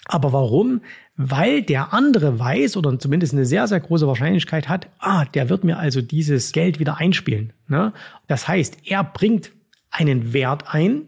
Aber 0.06 0.34
warum? 0.34 0.82
Weil 1.16 1.62
der 1.62 1.94
andere 1.94 2.40
weiß 2.40 2.78
oder 2.78 2.98
zumindest 2.98 3.34
eine 3.34 3.46
sehr, 3.46 3.68
sehr 3.68 3.80
große 3.80 4.08
Wahrscheinlichkeit 4.08 4.68
hat, 4.68 4.88
ah, 5.00 5.26
der 5.26 5.50
wird 5.50 5.64
mir 5.64 5.78
also 5.78 6.02
dieses 6.02 6.52
Geld 6.52 6.80
wieder 6.80 6.98
einspielen. 6.98 7.54
Ne? 7.68 7.94
Das 8.28 8.48
heißt, 8.48 8.78
er 8.86 9.04
bringt 9.04 9.52
einen 9.92 10.34
Wert 10.34 10.74
ein 10.74 11.04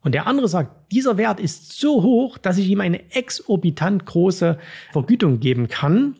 und 0.00 0.12
der 0.12 0.26
andere 0.26 0.48
sagt, 0.48 0.92
dieser 0.92 1.16
Wert 1.16 1.40
ist 1.40 1.78
so 1.80 2.02
hoch, 2.02 2.38
dass 2.38 2.58
ich 2.58 2.68
ihm 2.68 2.80
eine 2.80 3.10
exorbitant 3.12 4.06
große 4.06 4.58
Vergütung 4.92 5.40
geben 5.40 5.68
kann. 5.68 6.16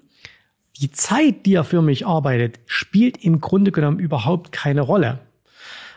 Die 0.80 0.90
Zeit, 0.90 1.46
die 1.46 1.54
er 1.54 1.64
für 1.64 1.82
mich 1.82 2.06
arbeitet, 2.06 2.58
spielt 2.66 3.22
im 3.22 3.40
Grunde 3.40 3.72
genommen 3.72 3.98
überhaupt 3.98 4.52
keine 4.52 4.80
Rolle. 4.80 5.20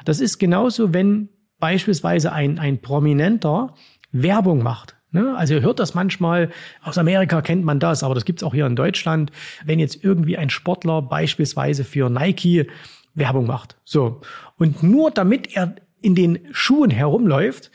Das 0.06 0.20
ist 0.20 0.38
genauso, 0.38 0.94
wenn 0.94 1.30
beispielsweise 1.60 2.32
ein, 2.32 2.60
ein 2.60 2.80
Prominenter 2.80 3.74
Werbung 4.12 4.64
macht. 4.64 4.96
Ne? 5.12 5.36
Also 5.36 5.56
ihr 5.56 5.62
hört 5.62 5.80
das 5.80 5.96
manchmal, 5.96 6.50
aus 6.84 6.98
Amerika 6.98 7.42
kennt 7.42 7.66
man 7.66 7.80
das, 7.80 8.04
aber 8.04 8.16
das 8.16 8.26
gibt's 8.26 8.44
auch 8.44 8.54
hier 8.54 8.66
in 8.66 8.76
Deutschland, 8.76 9.32
wenn 9.66 9.80
jetzt 9.80 10.04
irgendwie 10.04 10.38
ein 10.38 10.50
Sportler 10.50 11.02
beispielsweise 11.02 11.84
für 11.84 12.10
Nike 12.10 12.68
Werbung 13.16 13.48
macht. 13.48 13.76
So. 13.84 14.22
Und 14.58 14.84
nur 14.84 15.12
damit 15.12 15.56
er 15.56 15.76
in 16.02 16.16
den 16.16 16.40
Schuhen 16.52 16.92
herumläuft, 16.92 17.72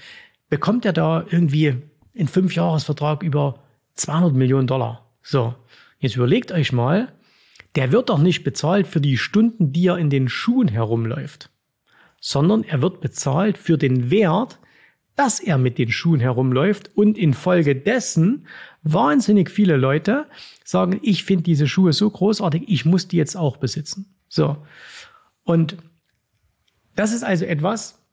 bekommt 0.49 0.85
er 0.85 0.93
da 0.93 1.25
irgendwie 1.29 1.77
einen 2.17 2.29
Fünfjahresvertrag 2.29 3.23
über 3.23 3.61
200 3.95 4.33
Millionen 4.35 4.67
Dollar. 4.67 5.11
So. 5.23 5.55
Jetzt 5.99 6.17
überlegt 6.17 6.53
euch 6.53 6.73
mal, 6.73 7.13
der 7.77 7.91
wird 7.91 8.09
doch 8.09 8.19
nicht 8.19 8.45
bezahlt 8.45 8.87
für 8.87 9.01
die 9.01 9.17
Stunden, 9.17 9.73
die 9.73 9.87
er 9.87 9.99
in 9.99 10.11
den 10.11 10.29
Schuhen 10.29 10.69
herumläuft, 10.69 11.51
sondern 12.21 12.63
er 12.63 12.83
wird 12.83 13.01
bezahlt 13.01 13.59
für 13.59 13.79
den 13.79 14.11
Wert, 14.11 14.59
dass 15.17 15.41
er 15.41 15.59
mit 15.59 15.79
den 15.79 15.91
Schuhen 15.91 16.21
herumläuft 16.21 16.91
und 16.97 17.17
infolgedessen 17.17 18.47
wahnsinnig 18.83 19.51
viele 19.51 19.77
Leute 19.77 20.27
sagen, 20.65 21.01
ich 21.03 21.25
finde 21.25 21.45
diese 21.45 21.69
Schuhe 21.69 21.93
so 21.93 22.11
großartig, 22.11 22.65
ich 22.67 22.85
muss 22.85 23.09
die 23.09 23.17
jetzt 23.17 23.37
auch 23.37 23.57
besitzen. 23.57 24.15
So. 24.29 24.57
Und 25.45 25.77
das 26.97 27.13
ist 27.13 27.23
also 27.23 27.45
etwas, 27.45 28.04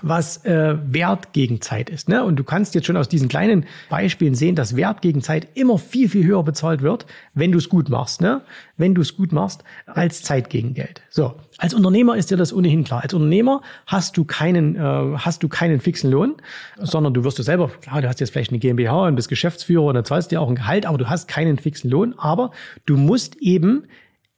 was 0.00 0.44
äh, 0.44 0.76
Wert 0.86 1.32
gegen 1.32 1.60
Zeit 1.60 1.90
ist. 1.90 2.08
Ne? 2.08 2.24
Und 2.24 2.36
du 2.36 2.44
kannst 2.44 2.74
jetzt 2.74 2.86
schon 2.86 2.96
aus 2.96 3.08
diesen 3.08 3.28
kleinen 3.28 3.66
Beispielen 3.90 4.34
sehen, 4.34 4.54
dass 4.54 4.74
Wert 4.74 5.02
gegen 5.02 5.20
Zeit 5.20 5.48
immer 5.54 5.78
viel, 5.78 6.08
viel 6.08 6.24
höher 6.24 6.42
bezahlt 6.42 6.82
wird, 6.82 7.06
wenn 7.34 7.52
du 7.52 7.58
es 7.58 7.68
gut 7.68 7.88
machst. 7.88 8.20
Ne? 8.20 8.40
Wenn 8.76 8.94
du 8.94 9.02
es 9.02 9.16
gut 9.16 9.32
machst, 9.32 9.64
als 9.86 10.22
Zeit 10.22 10.48
gegen 10.48 10.74
Geld. 10.74 11.02
So, 11.10 11.34
als 11.58 11.74
Unternehmer 11.74 12.16
ist 12.16 12.30
dir 12.30 12.36
das 12.36 12.52
ohnehin 12.52 12.84
klar. 12.84 13.02
Als 13.02 13.12
Unternehmer 13.12 13.60
hast 13.86 14.16
du 14.16 14.24
keinen, 14.24 14.76
äh, 14.76 15.18
hast 15.18 15.42
du 15.42 15.48
keinen 15.48 15.80
fixen 15.80 16.10
Lohn, 16.10 16.36
sondern 16.78 17.12
du 17.12 17.22
wirst 17.22 17.38
du 17.38 17.42
selber, 17.42 17.68
klar, 17.68 18.00
du 18.00 18.08
hast 18.08 18.20
jetzt 18.20 18.30
vielleicht 18.30 18.50
eine 18.50 18.58
GmbH 18.58 19.06
und 19.06 19.16
bist 19.16 19.28
Geschäftsführer 19.28 19.84
und 19.84 19.94
dann 19.94 20.04
zahlst 20.04 20.32
du 20.32 20.36
dir 20.36 20.40
auch 20.40 20.48
ein 20.48 20.56
Gehalt, 20.56 20.86
aber 20.86 20.98
du 20.98 21.08
hast 21.08 21.28
keinen 21.28 21.58
fixen 21.58 21.90
Lohn. 21.90 22.14
Aber 22.16 22.50
du 22.86 22.96
musst 22.96 23.36
eben 23.36 23.84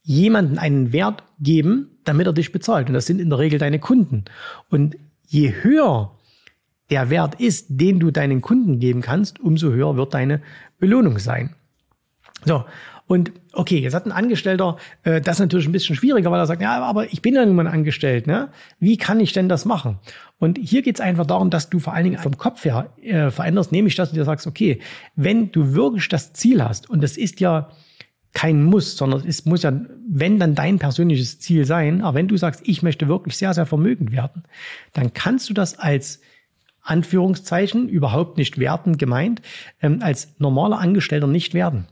jemanden 0.03 0.59
einen 0.59 0.93
Wert 0.93 1.23
geben, 1.39 1.97
damit 2.03 2.27
er 2.27 2.33
dich 2.33 2.51
bezahlt. 2.51 2.87
Und 2.87 2.93
das 2.93 3.07
sind 3.07 3.19
in 3.19 3.29
der 3.31 3.39
Regel 3.39 3.57
deine 3.57 3.79
Kunden. 3.79 4.25
Und 4.69 4.95
je 5.27 5.53
höher 5.61 6.11
der 6.89 7.09
Wert 7.09 7.39
ist, 7.39 7.67
den 7.69 7.99
du 7.99 8.11
deinen 8.11 8.41
Kunden 8.41 8.79
geben 8.79 9.01
kannst, 9.01 9.39
umso 9.39 9.71
höher 9.71 9.95
wird 9.97 10.13
deine 10.13 10.41
Belohnung 10.79 11.17
sein. 11.19 11.55
So, 12.45 12.63
und 13.07 13.31
okay, 13.53 13.79
jetzt 13.79 13.93
hat 13.93 14.05
ein 14.05 14.11
Angestellter 14.11 14.77
äh, 15.03 15.21
das 15.21 15.39
natürlich 15.39 15.67
ein 15.67 15.71
bisschen 15.71 15.95
schwieriger, 15.95 16.31
weil 16.31 16.39
er 16.39 16.47
sagt, 16.47 16.61
ja, 16.61 16.81
aber 16.83 17.11
ich 17.11 17.21
bin 17.21 17.35
ja 17.35 17.45
nun 17.45 17.55
mal 17.55 17.67
angestellt, 17.67 18.25
ne? 18.25 18.49
Wie 18.79 18.97
kann 18.97 19.19
ich 19.19 19.31
denn 19.31 19.47
das 19.47 19.65
machen? 19.65 19.99
Und 20.39 20.57
hier 20.57 20.81
geht 20.81 20.95
es 20.95 21.01
einfach 21.01 21.25
darum, 21.25 21.49
dass 21.49 21.69
du 21.69 21.79
vor 21.79 21.93
allen 21.93 22.05
Dingen 22.05 22.17
vom 22.17 22.37
Kopf 22.37 22.65
her 22.65 22.89
äh, 23.01 23.29
veränderst, 23.29 23.71
nämlich 23.71 23.95
dass 23.95 24.09
du 24.09 24.15
dir 24.15 24.25
sagst, 24.25 24.47
okay, 24.47 24.79
wenn 25.15 25.51
du 25.51 25.73
wirklich 25.73 26.09
das 26.09 26.33
Ziel 26.33 26.63
hast, 26.63 26.89
und 26.89 27.03
das 27.03 27.15
ist 27.15 27.39
ja 27.39 27.69
kein 28.35 28.63
Muss, 28.63 28.97
sondern 28.97 29.25
es 29.25 29.45
muss 29.45 29.63
ja, 29.63 29.73
wenn 30.07 30.37
dann 30.37 30.53
dein 30.53 30.77
persönliches 30.77 31.39
Ziel 31.39 31.65
sein. 31.65 32.01
Aber 32.01 32.15
wenn 32.15 32.27
du 32.27 32.37
sagst, 32.37 32.61
ich 32.65 32.83
möchte 32.83 33.07
wirklich 33.07 33.37
sehr, 33.37 33.53
sehr 33.55 33.65
vermögend 33.65 34.11
werden, 34.11 34.43
dann 34.93 35.13
kannst 35.13 35.49
du 35.49 35.53
das 35.53 35.79
als 35.79 36.21
Anführungszeichen 36.81 37.89
überhaupt 37.89 38.37
nicht 38.37 38.59
werten 38.59 38.97
gemeint, 38.97 39.41
ähm, 39.81 39.99
als 40.01 40.35
normaler 40.37 40.79
Angestellter 40.79 41.27
nicht 41.27 41.55
werden. 41.55 41.87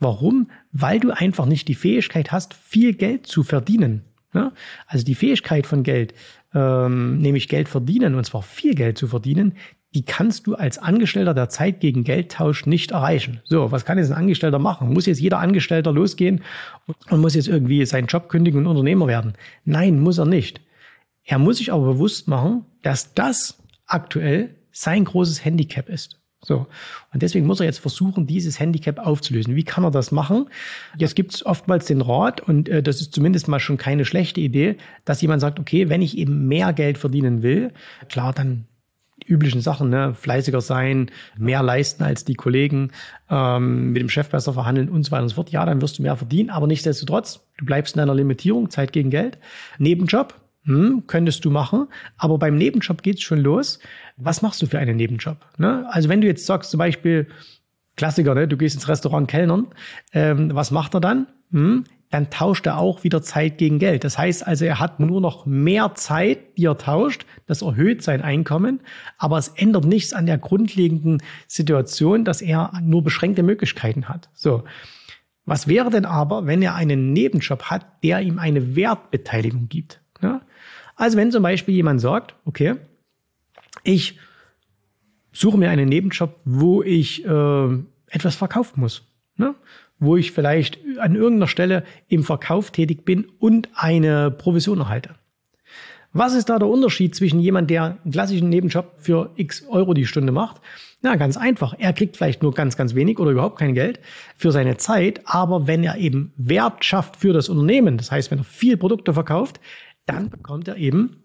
Warum? 0.00 0.50
Weil 0.72 1.00
du 1.00 1.12
einfach 1.12 1.46
nicht 1.46 1.68
die 1.68 1.74
Fähigkeit 1.74 2.30
hast, 2.32 2.54
viel 2.54 2.92
Geld 2.92 3.26
zu 3.26 3.42
verdienen. 3.42 4.04
Ne? 4.34 4.52
Also 4.86 5.04
die 5.04 5.14
Fähigkeit 5.14 5.66
von 5.66 5.84
Geld, 5.84 6.12
ähm, 6.54 7.18
nämlich 7.18 7.48
Geld 7.48 7.68
verdienen, 7.68 8.16
und 8.16 8.24
zwar 8.24 8.42
viel 8.42 8.74
Geld 8.74 8.98
zu 8.98 9.06
verdienen, 9.06 9.54
die 9.94 10.04
kannst 10.04 10.46
du 10.46 10.54
als 10.54 10.78
Angestellter 10.78 11.32
der 11.32 11.48
Zeit 11.48 11.80
gegen 11.80 12.04
Geldtausch 12.04 12.66
nicht 12.66 12.90
erreichen. 12.90 13.40
So, 13.44 13.72
was 13.72 13.84
kann 13.84 13.98
jetzt 13.98 14.10
ein 14.10 14.18
Angestellter 14.18 14.58
machen? 14.58 14.92
Muss 14.92 15.06
jetzt 15.06 15.20
jeder 15.20 15.38
Angestellter 15.38 15.92
losgehen 15.92 16.42
und 17.10 17.20
muss 17.20 17.34
jetzt 17.34 17.48
irgendwie 17.48 17.84
seinen 17.86 18.06
Job 18.06 18.28
kündigen 18.28 18.60
und 18.60 18.66
Unternehmer 18.66 19.06
werden? 19.06 19.34
Nein, 19.64 20.00
muss 20.00 20.18
er 20.18 20.26
nicht. 20.26 20.60
Er 21.24 21.38
muss 21.38 21.58
sich 21.58 21.72
aber 21.72 21.84
bewusst 21.84 22.28
machen, 22.28 22.64
dass 22.82 23.14
das 23.14 23.62
aktuell 23.86 24.54
sein 24.72 25.04
großes 25.04 25.44
Handicap 25.44 25.88
ist. 25.88 26.18
So. 26.40 26.66
Und 27.12 27.22
deswegen 27.22 27.46
muss 27.46 27.60
er 27.60 27.66
jetzt 27.66 27.80
versuchen, 27.80 28.26
dieses 28.26 28.60
Handicap 28.60 28.98
aufzulösen. 28.98 29.56
Wie 29.56 29.64
kann 29.64 29.84
er 29.84 29.90
das 29.90 30.12
machen? 30.12 30.48
Jetzt 30.96 31.16
gibt 31.16 31.34
es 31.34 31.44
oftmals 31.44 31.86
den 31.86 32.00
Rat, 32.00 32.40
und 32.40 32.68
äh, 32.68 32.82
das 32.82 33.00
ist 33.00 33.12
zumindest 33.12 33.48
mal 33.48 33.58
schon 33.58 33.76
keine 33.76 34.04
schlechte 34.04 34.40
Idee, 34.40 34.76
dass 35.04 35.20
jemand 35.20 35.40
sagt, 35.40 35.58
okay, 35.58 35.88
wenn 35.88 36.00
ich 36.00 36.16
eben 36.16 36.46
mehr 36.46 36.72
Geld 36.72 36.96
verdienen 36.96 37.42
will, 37.42 37.72
klar, 38.08 38.32
dann 38.32 38.66
üblichen 39.26 39.60
Sachen, 39.60 39.90
ne? 39.90 40.14
fleißiger 40.14 40.60
sein, 40.60 41.10
mehr 41.36 41.62
leisten 41.62 42.02
als 42.02 42.24
die 42.24 42.34
Kollegen, 42.34 42.90
ähm, 43.30 43.92
mit 43.92 44.02
dem 44.02 44.08
Chef 44.08 44.28
besser 44.28 44.52
verhandeln 44.52 44.88
und 44.88 45.04
so 45.04 45.10
weiter 45.10 45.22
und 45.22 45.28
so 45.30 45.34
fort. 45.36 45.50
Ja, 45.50 45.64
dann 45.64 45.80
wirst 45.82 45.98
du 45.98 46.02
mehr 46.02 46.16
verdienen, 46.16 46.50
aber 46.50 46.66
nichtsdestotrotz, 46.66 47.40
du 47.58 47.64
bleibst 47.64 47.94
in 47.94 48.00
deiner 48.00 48.14
Limitierung, 48.14 48.70
Zeit 48.70 48.92
gegen 48.92 49.10
Geld. 49.10 49.38
Nebenjob, 49.78 50.34
hm, 50.64 51.04
könntest 51.06 51.44
du 51.44 51.50
machen, 51.50 51.88
aber 52.16 52.38
beim 52.38 52.56
Nebenjob 52.56 53.02
geht's 53.02 53.22
schon 53.22 53.38
los. 53.38 53.78
Was 54.16 54.42
machst 54.42 54.60
du 54.60 54.66
für 54.66 54.78
einen 54.78 54.96
Nebenjob? 54.96 55.38
Ne? 55.56 55.86
Also 55.90 56.08
wenn 56.08 56.20
du 56.20 56.26
jetzt 56.26 56.46
sagst, 56.46 56.70
zum 56.70 56.78
Beispiel, 56.78 57.26
Klassiker, 57.96 58.34
ne? 58.34 58.46
du 58.46 58.56
gehst 58.56 58.76
ins 58.76 58.88
Restaurant 58.88 59.28
Kellnern, 59.28 59.66
ähm, 60.12 60.54
was 60.54 60.70
macht 60.70 60.94
er 60.94 61.00
dann? 61.00 61.26
Hm, 61.50 61.84
dann 62.10 62.30
tauscht 62.30 62.66
er 62.66 62.78
auch 62.78 63.04
wieder 63.04 63.22
Zeit 63.22 63.58
gegen 63.58 63.78
Geld. 63.78 64.04
Das 64.04 64.16
heißt 64.16 64.46
also, 64.46 64.64
er 64.64 64.80
hat 64.80 64.98
nur 64.98 65.20
noch 65.20 65.44
mehr 65.44 65.94
Zeit, 65.94 66.56
die 66.56 66.64
er 66.64 66.78
tauscht. 66.78 67.26
Das 67.46 67.62
erhöht 67.62 68.02
sein 68.02 68.22
Einkommen, 68.22 68.80
aber 69.18 69.38
es 69.38 69.48
ändert 69.48 69.84
nichts 69.84 70.12
an 70.12 70.26
der 70.26 70.38
grundlegenden 70.38 71.22
Situation, 71.46 72.24
dass 72.24 72.40
er 72.40 72.72
nur 72.82 73.02
beschränkte 73.02 73.42
Möglichkeiten 73.42 74.08
hat. 74.08 74.30
So. 74.34 74.64
Was 75.44 75.66
wäre 75.66 75.88
denn 75.88 76.04
aber, 76.04 76.46
wenn 76.46 76.60
er 76.60 76.74
einen 76.74 77.14
Nebenjob 77.14 77.64
hat, 77.64 77.86
der 78.02 78.20
ihm 78.20 78.38
eine 78.38 78.76
Wertbeteiligung 78.76 79.68
gibt? 79.68 80.00
Ja? 80.20 80.42
Also 80.94 81.16
wenn 81.16 81.30
zum 81.30 81.42
Beispiel 81.42 81.74
jemand 81.74 82.00
sagt, 82.00 82.34
okay, 82.44 82.76
ich 83.82 84.18
suche 85.32 85.56
mir 85.56 85.70
einen 85.70 85.88
Nebenjob, 85.88 86.34
wo 86.44 86.82
ich 86.82 87.24
äh, 87.24 87.68
etwas 88.08 88.34
verkaufen 88.34 88.80
muss. 88.80 89.07
Ne? 89.38 89.54
wo 89.98 90.16
ich 90.16 90.32
vielleicht 90.32 90.78
an 90.98 91.14
irgendeiner 91.14 91.48
Stelle 91.48 91.84
im 92.08 92.24
Verkauf 92.24 92.70
tätig 92.70 93.04
bin 93.04 93.26
und 93.38 93.68
eine 93.74 94.30
Provision 94.30 94.80
erhalte. 94.80 95.14
Was 96.12 96.34
ist 96.34 96.48
da 96.48 96.58
der 96.58 96.68
Unterschied 96.68 97.14
zwischen 97.14 97.38
jemand, 97.38 97.68
der 97.70 97.98
einen 98.02 98.12
klassischen 98.12 98.48
Nebenjob 98.48 98.94
für 98.98 99.30
x 99.36 99.66
Euro 99.68 99.92
die 99.92 100.06
Stunde 100.06 100.32
macht? 100.32 100.60
Na, 101.02 101.16
ganz 101.16 101.36
einfach. 101.36 101.74
Er 101.78 101.92
kriegt 101.92 102.16
vielleicht 102.16 102.42
nur 102.42 102.54
ganz, 102.54 102.76
ganz 102.76 102.94
wenig 102.94 103.18
oder 103.18 103.30
überhaupt 103.30 103.58
kein 103.58 103.74
Geld 103.74 104.00
für 104.36 104.50
seine 104.50 104.78
Zeit. 104.78 105.20
Aber 105.26 105.66
wenn 105.66 105.84
er 105.84 105.96
eben 105.96 106.32
Wert 106.36 106.84
schafft 106.84 107.16
für 107.16 107.32
das 107.32 107.48
Unternehmen, 107.48 107.98
das 107.98 108.10
heißt, 108.10 108.30
wenn 108.30 108.38
er 108.38 108.44
viel 108.44 108.76
Produkte 108.76 109.12
verkauft, 109.12 109.60
dann 110.06 110.30
bekommt 110.30 110.66
er 110.66 110.76
eben 110.76 111.22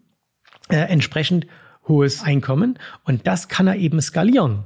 äh, 0.68 0.76
entsprechend 0.76 1.46
hohes 1.88 2.22
Einkommen 2.22 2.78
und 3.04 3.26
das 3.26 3.48
kann 3.48 3.66
er 3.66 3.76
eben 3.76 4.00
skalieren. 4.00 4.64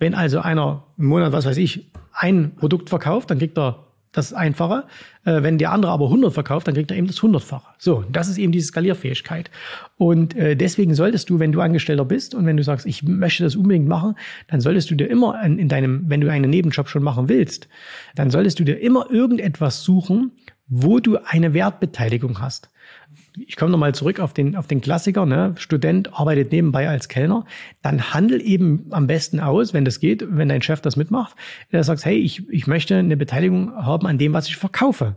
Wenn 0.00 0.14
also 0.14 0.40
einer 0.40 0.82
im 0.98 1.04
Monat, 1.04 1.30
was 1.32 1.46
weiß 1.46 1.58
ich, 1.58 1.92
ein 2.12 2.56
Produkt 2.56 2.88
verkauft, 2.88 3.30
dann 3.30 3.38
kriegt 3.38 3.56
er 3.56 3.86
das 4.12 4.32
Einfache. 4.32 4.84
Äh, 5.24 5.42
wenn 5.42 5.58
der 5.58 5.70
andere 5.70 5.92
aber 5.92 6.06
100 6.06 6.32
verkauft, 6.32 6.66
dann 6.66 6.74
kriegt 6.74 6.90
er 6.90 6.96
eben 6.96 7.06
das 7.06 7.22
Hundertfache. 7.22 7.68
So, 7.78 8.04
das 8.10 8.28
ist 8.28 8.38
eben 8.38 8.50
diese 8.50 8.66
Skalierfähigkeit. 8.68 9.50
Und 9.98 10.34
äh, 10.34 10.56
deswegen 10.56 10.94
solltest 10.94 11.30
du, 11.30 11.38
wenn 11.38 11.52
du 11.52 11.60
Angestellter 11.60 12.04
bist 12.04 12.34
und 12.34 12.46
wenn 12.46 12.56
du 12.56 12.64
sagst, 12.64 12.86
ich 12.86 13.02
möchte 13.02 13.44
das 13.44 13.54
unbedingt 13.54 13.86
machen, 13.86 14.16
dann 14.48 14.60
solltest 14.60 14.90
du 14.90 14.96
dir 14.96 15.08
immer 15.08 15.40
in, 15.44 15.58
in 15.58 15.68
deinem, 15.68 16.04
wenn 16.08 16.20
du 16.20 16.30
einen 16.30 16.50
Nebenjob 16.50 16.88
schon 16.88 17.02
machen 17.02 17.28
willst, 17.28 17.68
dann 18.16 18.30
solltest 18.30 18.58
du 18.58 18.64
dir 18.64 18.80
immer 18.80 19.10
irgendetwas 19.10 19.84
suchen, 19.84 20.32
wo 20.66 20.98
du 20.98 21.18
eine 21.24 21.54
Wertbeteiligung 21.54 22.40
hast 22.40 22.70
ich 23.34 23.56
komme 23.56 23.70
nochmal 23.70 23.94
zurück 23.94 24.20
auf 24.20 24.32
den, 24.32 24.56
auf 24.56 24.66
den 24.66 24.80
Klassiker, 24.80 25.26
ne? 25.26 25.54
Student 25.56 26.14
arbeitet 26.14 26.52
nebenbei 26.52 26.88
als 26.88 27.08
Kellner, 27.08 27.44
dann 27.82 28.12
handel 28.12 28.40
eben 28.40 28.86
am 28.90 29.06
besten 29.06 29.40
aus, 29.40 29.72
wenn 29.72 29.84
das 29.84 30.00
geht, 30.00 30.24
wenn 30.28 30.48
dein 30.48 30.62
Chef 30.62 30.80
das 30.80 30.96
mitmacht, 30.96 31.34
der 31.72 31.84
sagt, 31.84 32.04
hey, 32.04 32.16
ich, 32.16 32.48
ich 32.50 32.66
möchte 32.66 32.96
eine 32.96 33.16
Beteiligung 33.16 33.74
haben 33.74 34.06
an 34.06 34.18
dem, 34.18 34.32
was 34.32 34.48
ich 34.48 34.56
verkaufe. 34.56 35.16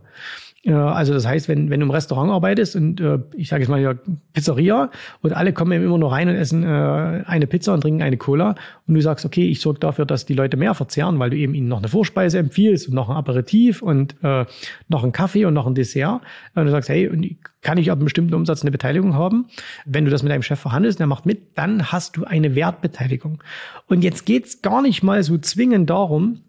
Also 0.72 1.12
das 1.12 1.26
heißt, 1.26 1.48
wenn, 1.48 1.68
wenn 1.68 1.80
du 1.80 1.86
im 1.86 1.90
Restaurant 1.90 2.30
arbeitest 2.30 2.74
und 2.74 2.98
äh, 3.00 3.18
ich 3.34 3.48
sage 3.48 3.62
jetzt 3.62 3.68
mal 3.68 3.80
ja 3.80 3.94
Pizzeria 4.32 4.90
und 5.20 5.34
alle 5.34 5.52
kommen 5.52 5.82
immer 5.82 5.98
nur 5.98 6.10
rein 6.10 6.28
und 6.28 6.36
essen 6.36 6.62
äh, 6.62 7.22
eine 7.26 7.46
Pizza 7.46 7.74
und 7.74 7.82
trinken 7.82 8.02
eine 8.02 8.16
Cola 8.16 8.54
und 8.86 8.94
du 8.94 9.00
sagst, 9.02 9.26
okay, 9.26 9.46
ich 9.46 9.60
sorge 9.60 9.80
dafür, 9.80 10.06
dass 10.06 10.24
die 10.24 10.32
Leute 10.32 10.56
mehr 10.56 10.72
verzehren, 10.72 11.18
weil 11.18 11.28
du 11.28 11.36
eben 11.36 11.54
ihnen 11.54 11.68
noch 11.68 11.78
eine 11.78 11.88
Vorspeise 11.88 12.38
empfiehlst 12.38 12.88
und 12.88 12.94
noch 12.94 13.10
ein 13.10 13.16
Aperitif 13.16 13.82
und 13.82 14.16
äh, 14.22 14.46
noch 14.88 15.04
ein 15.04 15.12
Kaffee 15.12 15.44
und 15.44 15.52
noch 15.52 15.66
ein 15.66 15.74
Dessert 15.74 16.22
und 16.54 16.64
du 16.64 16.70
sagst, 16.70 16.88
hey, 16.88 17.36
kann 17.60 17.76
ich 17.76 17.90
ab 17.90 17.98
einem 17.98 18.04
bestimmten 18.04 18.34
Umsatz 18.34 18.62
eine 18.62 18.70
Beteiligung 18.70 19.14
haben? 19.14 19.46
Wenn 19.84 20.06
du 20.06 20.10
das 20.10 20.22
mit 20.22 20.32
deinem 20.32 20.42
Chef 20.42 20.60
verhandelst, 20.60 20.98
der 20.98 21.06
macht 21.06 21.26
mit, 21.26 21.58
dann 21.58 21.92
hast 21.92 22.16
du 22.16 22.24
eine 22.24 22.54
Wertbeteiligung. 22.54 23.42
Und 23.86 24.02
jetzt 24.02 24.24
geht's 24.24 24.62
gar 24.62 24.80
nicht 24.80 25.02
mal 25.02 25.22
so 25.22 25.36
zwingend 25.36 25.90
darum, 25.90 26.40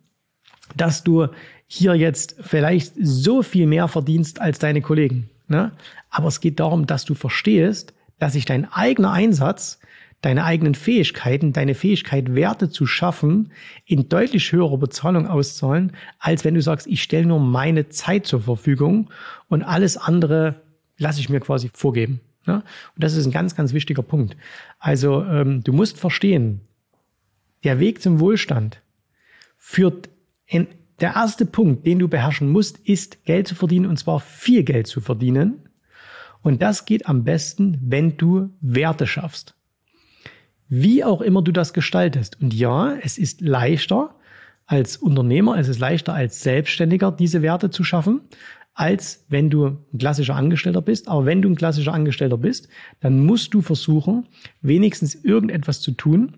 dass 0.75 1.03
du 1.03 1.27
hier 1.67 1.95
jetzt 1.95 2.35
vielleicht 2.41 2.93
so 2.99 3.41
viel 3.41 3.67
mehr 3.67 3.87
verdienst 3.87 4.39
als 4.39 4.59
deine 4.59 4.81
Kollegen. 4.81 5.29
Ne? 5.47 5.71
Aber 6.09 6.27
es 6.27 6.39
geht 6.39 6.59
darum, 6.59 6.87
dass 6.87 7.05
du 7.05 7.13
verstehst, 7.15 7.93
dass 8.19 8.33
sich 8.33 8.45
dein 8.45 8.71
eigener 8.71 9.11
Einsatz, 9.11 9.79
deine 10.21 10.45
eigenen 10.45 10.75
Fähigkeiten, 10.75 11.53
deine 11.53 11.75
Fähigkeit, 11.75 12.33
Werte 12.33 12.69
zu 12.69 12.85
schaffen, 12.85 13.51
in 13.85 14.09
deutlich 14.09 14.51
höherer 14.51 14.77
Bezahlung 14.77 15.27
auszahlen, 15.27 15.91
als 16.19 16.43
wenn 16.45 16.55
du 16.55 16.61
sagst, 16.61 16.87
ich 16.87 17.03
stelle 17.03 17.25
nur 17.25 17.39
meine 17.39 17.89
Zeit 17.89 18.25
zur 18.25 18.41
Verfügung 18.41 19.09
und 19.49 19.63
alles 19.63 19.97
andere 19.97 20.61
lasse 20.97 21.19
ich 21.19 21.29
mir 21.29 21.41
quasi 21.41 21.69
vorgeben. 21.73 22.21
Ne? 22.45 22.63
Und 22.95 23.03
das 23.03 23.15
ist 23.15 23.25
ein 23.25 23.31
ganz, 23.31 23.55
ganz 23.55 23.73
wichtiger 23.73 24.03
Punkt. 24.03 24.37
Also 24.79 25.23
ähm, 25.25 25.63
du 25.63 25.73
musst 25.73 25.99
verstehen, 25.99 26.61
der 27.63 27.79
Weg 27.79 28.01
zum 28.01 28.19
Wohlstand 28.19 28.81
führt 29.57 30.09
in 30.45 30.67
der 31.01 31.15
erste 31.15 31.45
Punkt, 31.45 31.85
den 31.85 31.99
du 31.99 32.07
beherrschen 32.07 32.49
musst, 32.49 32.79
ist 32.79 33.25
Geld 33.25 33.47
zu 33.47 33.55
verdienen 33.55 33.85
und 33.87 33.97
zwar 33.97 34.19
viel 34.19 34.63
Geld 34.63 34.87
zu 34.87 35.01
verdienen. 35.01 35.69
Und 36.41 36.61
das 36.61 36.85
geht 36.85 37.07
am 37.07 37.23
besten, 37.23 37.79
wenn 37.81 38.17
du 38.17 38.51
Werte 38.61 39.07
schaffst. 39.07 39.55
Wie 40.67 41.03
auch 41.03 41.21
immer 41.21 41.41
du 41.41 41.51
das 41.51 41.73
gestaltest. 41.73 42.41
Und 42.41 42.53
ja, 42.53 42.95
es 43.01 43.17
ist 43.17 43.41
leichter 43.41 44.15
als 44.65 44.97
Unternehmer, 44.97 45.57
es 45.57 45.67
ist 45.67 45.79
leichter 45.79 46.13
als 46.13 46.41
Selbstständiger, 46.41 47.11
diese 47.11 47.41
Werte 47.41 47.69
zu 47.69 47.83
schaffen, 47.83 48.21
als 48.73 49.25
wenn 49.29 49.49
du 49.49 49.65
ein 49.65 49.97
klassischer 49.97 50.35
Angestellter 50.35 50.81
bist. 50.81 51.07
Aber 51.07 51.25
wenn 51.25 51.41
du 51.41 51.49
ein 51.49 51.55
klassischer 51.55 51.93
Angestellter 51.93 52.37
bist, 52.37 52.67
dann 52.99 53.25
musst 53.25 53.53
du 53.53 53.61
versuchen, 53.61 54.27
wenigstens 54.61 55.15
irgendetwas 55.15 55.81
zu 55.81 55.91
tun, 55.91 56.37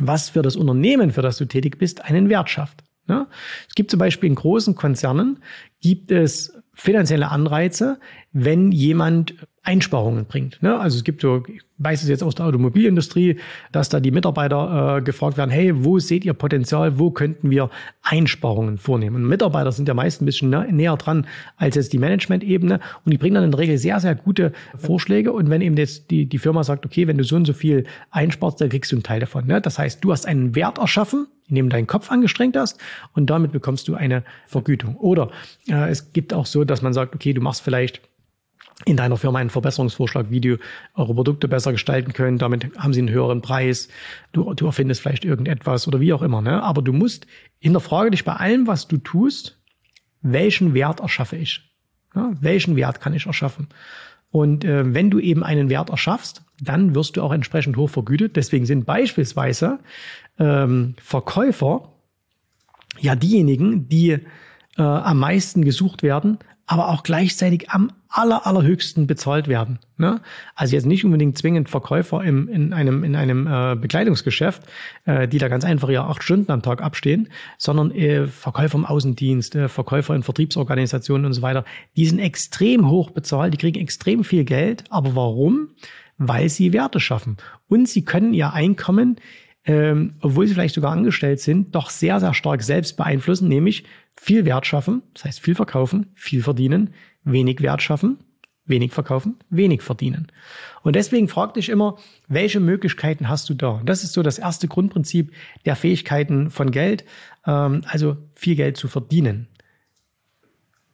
was 0.00 0.30
für 0.30 0.42
das 0.42 0.56
Unternehmen, 0.56 1.10
für 1.10 1.22
das 1.22 1.36
du 1.36 1.44
tätig 1.46 1.78
bist, 1.78 2.04
einen 2.04 2.28
Wert 2.28 2.48
schafft. 2.48 2.84
Ja? 3.08 3.28
Es 3.68 3.74
gibt 3.74 3.90
zum 3.90 3.98
Beispiel 3.98 4.28
in 4.28 4.34
großen 4.34 4.74
Konzernen, 4.74 5.42
gibt 5.80 6.10
es 6.10 6.56
finanzielle 6.74 7.30
Anreize, 7.30 7.98
wenn 8.32 8.72
jemand 8.72 9.34
Einsparungen 9.64 10.24
bringt. 10.26 10.60
Ne? 10.62 10.78
Also 10.78 10.96
es 10.96 11.04
gibt 11.04 11.20
so, 11.20 11.44
ich 11.46 11.62
weiß 11.78 12.02
es 12.02 12.08
jetzt 12.08 12.24
aus 12.24 12.34
der 12.34 12.46
Automobilindustrie, 12.46 13.38
dass 13.70 13.88
da 13.88 14.00
die 14.00 14.10
Mitarbeiter 14.10 14.98
äh, 14.98 15.02
gefragt 15.02 15.36
werden, 15.36 15.50
hey, 15.50 15.84
wo 15.84 16.00
seht 16.00 16.24
ihr 16.24 16.32
Potenzial, 16.34 16.98
wo 16.98 17.12
könnten 17.12 17.48
wir 17.50 17.70
Einsparungen 18.02 18.78
vornehmen? 18.78 19.16
Und 19.16 19.28
Mitarbeiter 19.28 19.70
sind 19.70 19.86
ja 19.86 19.94
meist 19.94 20.20
ein 20.20 20.26
bisschen 20.26 20.50
näher 20.50 20.96
dran 20.96 21.26
als 21.56 21.76
jetzt 21.76 21.92
die 21.92 21.98
Management-Ebene 21.98 22.80
und 23.04 23.12
die 23.12 23.18
bringen 23.18 23.36
dann 23.36 23.44
in 23.44 23.50
der 23.52 23.60
Regel 23.60 23.78
sehr, 23.78 24.00
sehr 24.00 24.16
gute 24.16 24.52
Vorschläge. 24.76 25.32
Und 25.32 25.48
wenn 25.48 25.60
eben 25.60 25.76
jetzt 25.76 26.10
die, 26.10 26.26
die 26.26 26.38
Firma 26.38 26.64
sagt, 26.64 26.84
okay, 26.84 27.06
wenn 27.06 27.18
du 27.18 27.24
so 27.24 27.36
und 27.36 27.46
so 27.46 27.52
viel 27.52 27.84
einsparst, 28.10 28.60
dann 28.60 28.68
kriegst 28.68 28.90
du 28.90 28.96
einen 28.96 29.04
Teil 29.04 29.20
davon. 29.20 29.46
Ne? 29.46 29.60
Das 29.60 29.78
heißt, 29.78 30.02
du 30.02 30.10
hast 30.10 30.26
einen 30.26 30.56
Wert 30.56 30.78
erschaffen, 30.78 31.28
indem 31.48 31.68
du 31.68 31.76
deinen 31.76 31.86
Kopf 31.86 32.10
angestrengt 32.10 32.56
hast 32.56 32.80
und 33.14 33.30
damit 33.30 33.52
bekommst 33.52 33.86
du 33.86 33.94
eine 33.94 34.24
Vergütung. 34.46 34.96
Oder 34.96 35.30
äh, 35.68 35.88
es 35.88 36.12
gibt 36.12 36.34
auch 36.34 36.46
so, 36.46 36.64
dass 36.64 36.82
man 36.82 36.92
sagt, 36.92 37.14
okay, 37.14 37.32
du 37.32 37.40
machst 37.40 37.62
vielleicht 37.62 38.00
in 38.84 38.96
deiner 38.96 39.16
Firma 39.16 39.38
einen 39.38 39.50
Verbesserungsvorschlag, 39.50 40.26
wie 40.30 40.40
du 40.40 40.58
eure 40.94 41.14
Produkte 41.14 41.48
besser 41.48 41.72
gestalten 41.72 42.12
können. 42.12 42.38
Damit 42.38 42.76
haben 42.76 42.92
sie 42.92 43.00
einen 43.00 43.10
höheren 43.10 43.42
Preis. 43.42 43.88
Du, 44.32 44.52
du 44.54 44.66
erfindest 44.66 45.00
vielleicht 45.00 45.24
irgendetwas 45.24 45.86
oder 45.86 46.00
wie 46.00 46.12
auch 46.12 46.22
immer. 46.22 46.42
Ne? 46.42 46.62
Aber 46.62 46.82
du 46.82 46.92
musst 46.92 47.26
hinterfrage 47.58 48.10
dich 48.10 48.24
bei 48.24 48.34
allem, 48.34 48.66
was 48.66 48.88
du 48.88 48.98
tust, 48.98 49.58
welchen 50.20 50.74
Wert 50.74 51.00
erschaffe 51.00 51.36
ich? 51.36 51.60
Ja, 52.14 52.32
welchen 52.40 52.76
Wert 52.76 53.00
kann 53.00 53.14
ich 53.14 53.26
erschaffen? 53.26 53.68
Und 54.30 54.64
äh, 54.64 54.94
wenn 54.94 55.10
du 55.10 55.18
eben 55.18 55.44
einen 55.44 55.68
Wert 55.68 55.90
erschaffst, 55.90 56.42
dann 56.60 56.94
wirst 56.94 57.16
du 57.16 57.22
auch 57.22 57.32
entsprechend 57.32 57.76
hoch 57.76 57.90
vergütet. 57.90 58.36
Deswegen 58.36 58.66
sind 58.66 58.86
beispielsweise 58.86 59.78
ähm, 60.38 60.94
Verkäufer 61.02 61.92
ja 62.98 63.14
diejenigen, 63.14 63.88
die 63.88 64.18
äh, 64.78 64.82
am 64.82 65.18
meisten 65.18 65.64
gesucht 65.64 66.02
werden, 66.02 66.38
aber 66.66 66.88
auch 66.88 67.02
gleichzeitig 67.02 67.70
am 67.70 67.92
aller, 68.12 68.46
allerhöchsten 68.46 69.06
bezahlt 69.06 69.48
werden. 69.48 69.78
Ne? 69.96 70.20
Also 70.54 70.76
jetzt 70.76 70.84
nicht 70.84 71.04
unbedingt 71.04 71.38
zwingend 71.38 71.68
Verkäufer 71.68 72.22
im, 72.22 72.48
in 72.48 72.72
einem, 72.72 73.04
in 73.04 73.16
einem 73.16 73.46
äh, 73.46 73.74
Bekleidungsgeschäft, 73.74 74.62
äh, 75.06 75.26
die 75.26 75.38
da 75.38 75.48
ganz 75.48 75.64
einfach 75.64 75.88
ja 75.88 76.06
acht 76.06 76.22
Stunden 76.22 76.52
am 76.52 76.62
Tag 76.62 76.82
abstehen, 76.82 77.28
sondern 77.58 77.90
äh, 77.92 78.26
Verkäufer 78.26 78.78
im 78.78 78.84
Außendienst, 78.84 79.54
äh, 79.56 79.68
Verkäufer 79.68 80.14
in 80.14 80.22
Vertriebsorganisationen 80.22 81.26
und 81.26 81.32
so 81.32 81.42
weiter. 81.42 81.64
Die 81.96 82.06
sind 82.06 82.18
extrem 82.18 82.88
hoch 82.88 83.10
bezahlt, 83.10 83.54
die 83.54 83.58
kriegen 83.58 83.80
extrem 83.80 84.24
viel 84.24 84.44
Geld. 84.44 84.84
Aber 84.90 85.16
warum? 85.16 85.70
Weil 86.18 86.48
sie 86.50 86.72
Werte 86.72 87.00
schaffen. 87.00 87.38
Und 87.68 87.88
sie 87.88 88.04
können 88.04 88.34
ihr 88.34 88.52
Einkommen 88.52 89.16
ähm, 89.64 90.14
obwohl 90.20 90.46
sie 90.46 90.54
vielleicht 90.54 90.74
sogar 90.74 90.90
angestellt 90.90 91.40
sind, 91.40 91.74
doch 91.74 91.90
sehr, 91.90 92.18
sehr 92.18 92.34
stark 92.34 92.62
selbst 92.62 92.96
beeinflussen, 92.96 93.48
nämlich 93.48 93.84
viel 94.20 94.44
Wert 94.44 94.66
schaffen, 94.66 95.02
das 95.14 95.24
heißt 95.24 95.40
viel 95.40 95.54
verkaufen, 95.54 96.06
viel 96.14 96.42
verdienen, 96.42 96.94
wenig 97.24 97.60
Wert 97.60 97.82
schaffen, 97.82 98.18
wenig 98.64 98.92
verkaufen, 98.92 99.36
wenig 99.50 99.82
verdienen. 99.82 100.28
Und 100.82 100.96
deswegen 100.96 101.28
frag 101.28 101.54
dich 101.54 101.68
immer, 101.68 101.96
welche 102.28 102.60
Möglichkeiten 102.60 103.28
hast 103.28 103.48
du 103.48 103.54
da? 103.54 103.80
Das 103.84 104.04
ist 104.04 104.12
so 104.12 104.22
das 104.22 104.38
erste 104.38 104.68
Grundprinzip 104.68 105.32
der 105.64 105.76
Fähigkeiten 105.76 106.50
von 106.50 106.70
Geld, 106.70 107.04
ähm, 107.46 107.82
also 107.86 108.16
viel 108.34 108.56
Geld 108.56 108.76
zu 108.76 108.88
verdienen. 108.88 109.48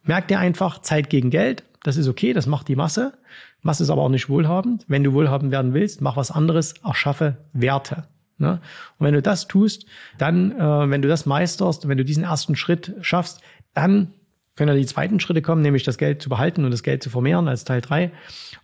Merk 0.03 0.27
dir 0.27 0.39
einfach 0.39 0.81
Zeit 0.81 1.09
gegen 1.09 1.29
Geld. 1.29 1.63
Das 1.83 1.97
ist 1.97 2.07
okay, 2.07 2.33
das 2.33 2.45
macht 2.45 2.67
die 2.67 2.75
Masse. 2.75 3.13
Masse 3.61 3.83
ist 3.83 3.89
aber 3.89 4.01
auch 4.01 4.09
nicht 4.09 4.29
wohlhabend. 4.29 4.85
Wenn 4.87 5.03
du 5.03 5.13
wohlhabend 5.13 5.51
werden 5.51 5.73
willst, 5.73 6.01
mach 6.01 6.17
was 6.17 6.31
anderes, 6.31 6.73
erschaffe 6.83 7.37
Werte. 7.53 8.07
Ne? 8.37 8.61
Und 8.97 9.05
wenn 9.05 9.13
du 9.13 9.21
das 9.21 9.47
tust, 9.47 9.85
dann, 10.17 10.51
äh, 10.51 10.89
wenn 10.89 11.01
du 11.01 11.07
das 11.07 11.25
meisterst, 11.25 11.87
wenn 11.87 11.97
du 11.97 12.05
diesen 12.05 12.23
ersten 12.23 12.55
Schritt 12.55 12.95
schaffst, 13.01 13.41
dann 13.73 14.13
können 14.59 14.69
ja 14.69 14.79
die 14.79 14.85
zweiten 14.85 15.19
Schritte 15.19 15.41
kommen, 15.41 15.63
nämlich 15.63 15.83
das 15.83 15.97
Geld 15.97 16.21
zu 16.21 16.29
behalten 16.29 16.65
und 16.65 16.71
das 16.71 16.83
Geld 16.83 17.01
zu 17.01 17.09
vermehren 17.09 17.47
als 17.47 17.63
Teil 17.63 17.81
drei. 17.81 18.11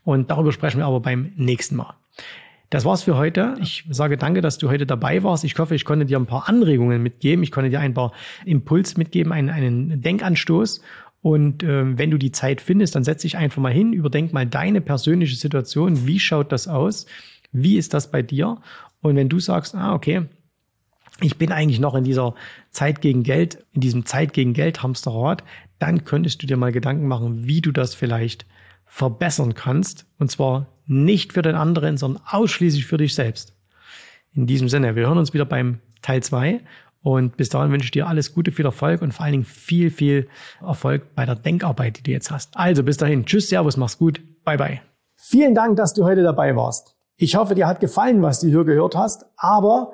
Und 0.03 0.29
darüber 0.29 0.51
sprechen 0.51 0.79
wir 0.79 0.85
aber 0.85 0.99
beim 0.99 1.31
nächsten 1.37 1.75
Mal. 1.75 1.95
Das 2.69 2.83
war's 2.83 3.03
für 3.03 3.15
heute. 3.15 3.55
Ich 3.61 3.85
sage 3.89 4.17
danke, 4.17 4.41
dass 4.41 4.57
du 4.57 4.69
heute 4.69 4.85
dabei 4.85 5.23
warst. 5.23 5.45
Ich 5.45 5.57
hoffe, 5.57 5.73
ich 5.73 5.85
konnte 5.85 6.05
dir 6.05 6.19
ein 6.19 6.25
paar 6.25 6.49
Anregungen 6.49 7.01
mitgeben. 7.01 7.43
Ich 7.43 7.51
konnte 7.51 7.69
dir 7.69 7.79
ein 7.79 7.93
paar 7.93 8.11
Impuls 8.43 8.97
mitgeben, 8.97 9.31
einen, 9.31 9.49
einen 9.49 10.01
Denkanstoß. 10.01 10.81
Und 11.21 11.63
äh, 11.63 11.97
wenn 11.97 12.11
du 12.11 12.17
die 12.17 12.31
Zeit 12.31 12.61
findest, 12.61 12.95
dann 12.95 13.03
setz 13.03 13.21
dich 13.21 13.37
einfach 13.37 13.61
mal 13.61 13.71
hin, 13.71 13.93
überdenk 13.93 14.33
mal 14.33 14.45
deine 14.45 14.81
persönliche 14.81 15.37
Situation. 15.37 16.05
Wie 16.05 16.19
schaut 16.19 16.51
das 16.51 16.67
aus? 16.67 17.05
Wie 17.51 17.77
ist 17.77 17.93
das 17.93 18.11
bei 18.11 18.21
dir? 18.21 18.57
Und 19.01 19.15
wenn 19.15 19.29
du 19.29 19.39
sagst, 19.39 19.73
ah, 19.73 19.93
okay, 19.93 20.23
ich 21.21 21.37
bin 21.37 21.51
eigentlich 21.51 21.79
noch 21.79 21.95
in 21.95 22.03
dieser 22.03 22.35
Zeit 22.71 23.01
gegen 23.01 23.23
Geld, 23.23 23.65
in 23.73 23.81
diesem 23.81 24.05
Zeit 24.05 24.33
gegen 24.33 24.53
Geld 24.53 24.83
Hamsterrad, 24.83 25.43
dann 25.79 26.03
könntest 26.03 26.41
du 26.41 26.47
dir 26.47 26.57
mal 26.57 26.71
Gedanken 26.71 27.07
machen, 27.07 27.47
wie 27.47 27.61
du 27.61 27.71
das 27.71 27.95
vielleicht 27.95 28.45
verbessern 28.85 29.53
kannst. 29.53 30.05
Und 30.19 30.31
zwar 30.31 30.67
nicht 30.87 31.33
für 31.33 31.41
den 31.41 31.55
anderen, 31.55 31.97
sondern 31.97 32.23
ausschließlich 32.27 32.85
für 32.85 32.97
dich 32.97 33.15
selbst. 33.15 33.53
In 34.33 34.47
diesem 34.47 34.67
Sinne, 34.67 34.95
wir 34.95 35.07
hören 35.07 35.17
uns 35.17 35.33
wieder 35.33 35.45
beim 35.45 35.79
Teil 36.01 36.21
2. 36.21 36.61
Und 37.01 37.37
bis 37.37 37.49
dahin 37.49 37.71
wünsche 37.71 37.85
ich 37.85 37.91
dir 37.91 38.07
alles 38.07 38.33
Gute, 38.33 38.51
viel 38.51 38.65
Erfolg 38.65 39.01
und 39.01 39.13
vor 39.13 39.23
allen 39.23 39.33
Dingen 39.33 39.45
viel, 39.45 39.91
viel 39.91 40.27
Erfolg 40.59 41.13
bei 41.15 41.25
der 41.25 41.35
Denkarbeit, 41.35 41.99
die 41.99 42.03
du 42.03 42.11
jetzt 42.11 42.31
hast. 42.31 42.57
Also 42.57 42.83
bis 42.83 42.97
dahin. 42.97 43.25
Tschüss, 43.25 43.49
Servus, 43.49 43.77
mach's 43.77 43.97
gut. 43.97 44.21
Bye, 44.43 44.57
bye. 44.57 44.81
Vielen 45.15 45.55
Dank, 45.55 45.77
dass 45.77 45.93
du 45.93 46.03
heute 46.03 46.23
dabei 46.23 46.55
warst. 46.55 46.95
Ich 47.17 47.35
hoffe, 47.35 47.55
dir 47.55 47.67
hat 47.67 47.79
gefallen, 47.79 48.21
was 48.21 48.39
du 48.41 48.47
hier 48.47 48.63
gehört 48.65 48.95
hast, 48.95 49.25
aber 49.37 49.93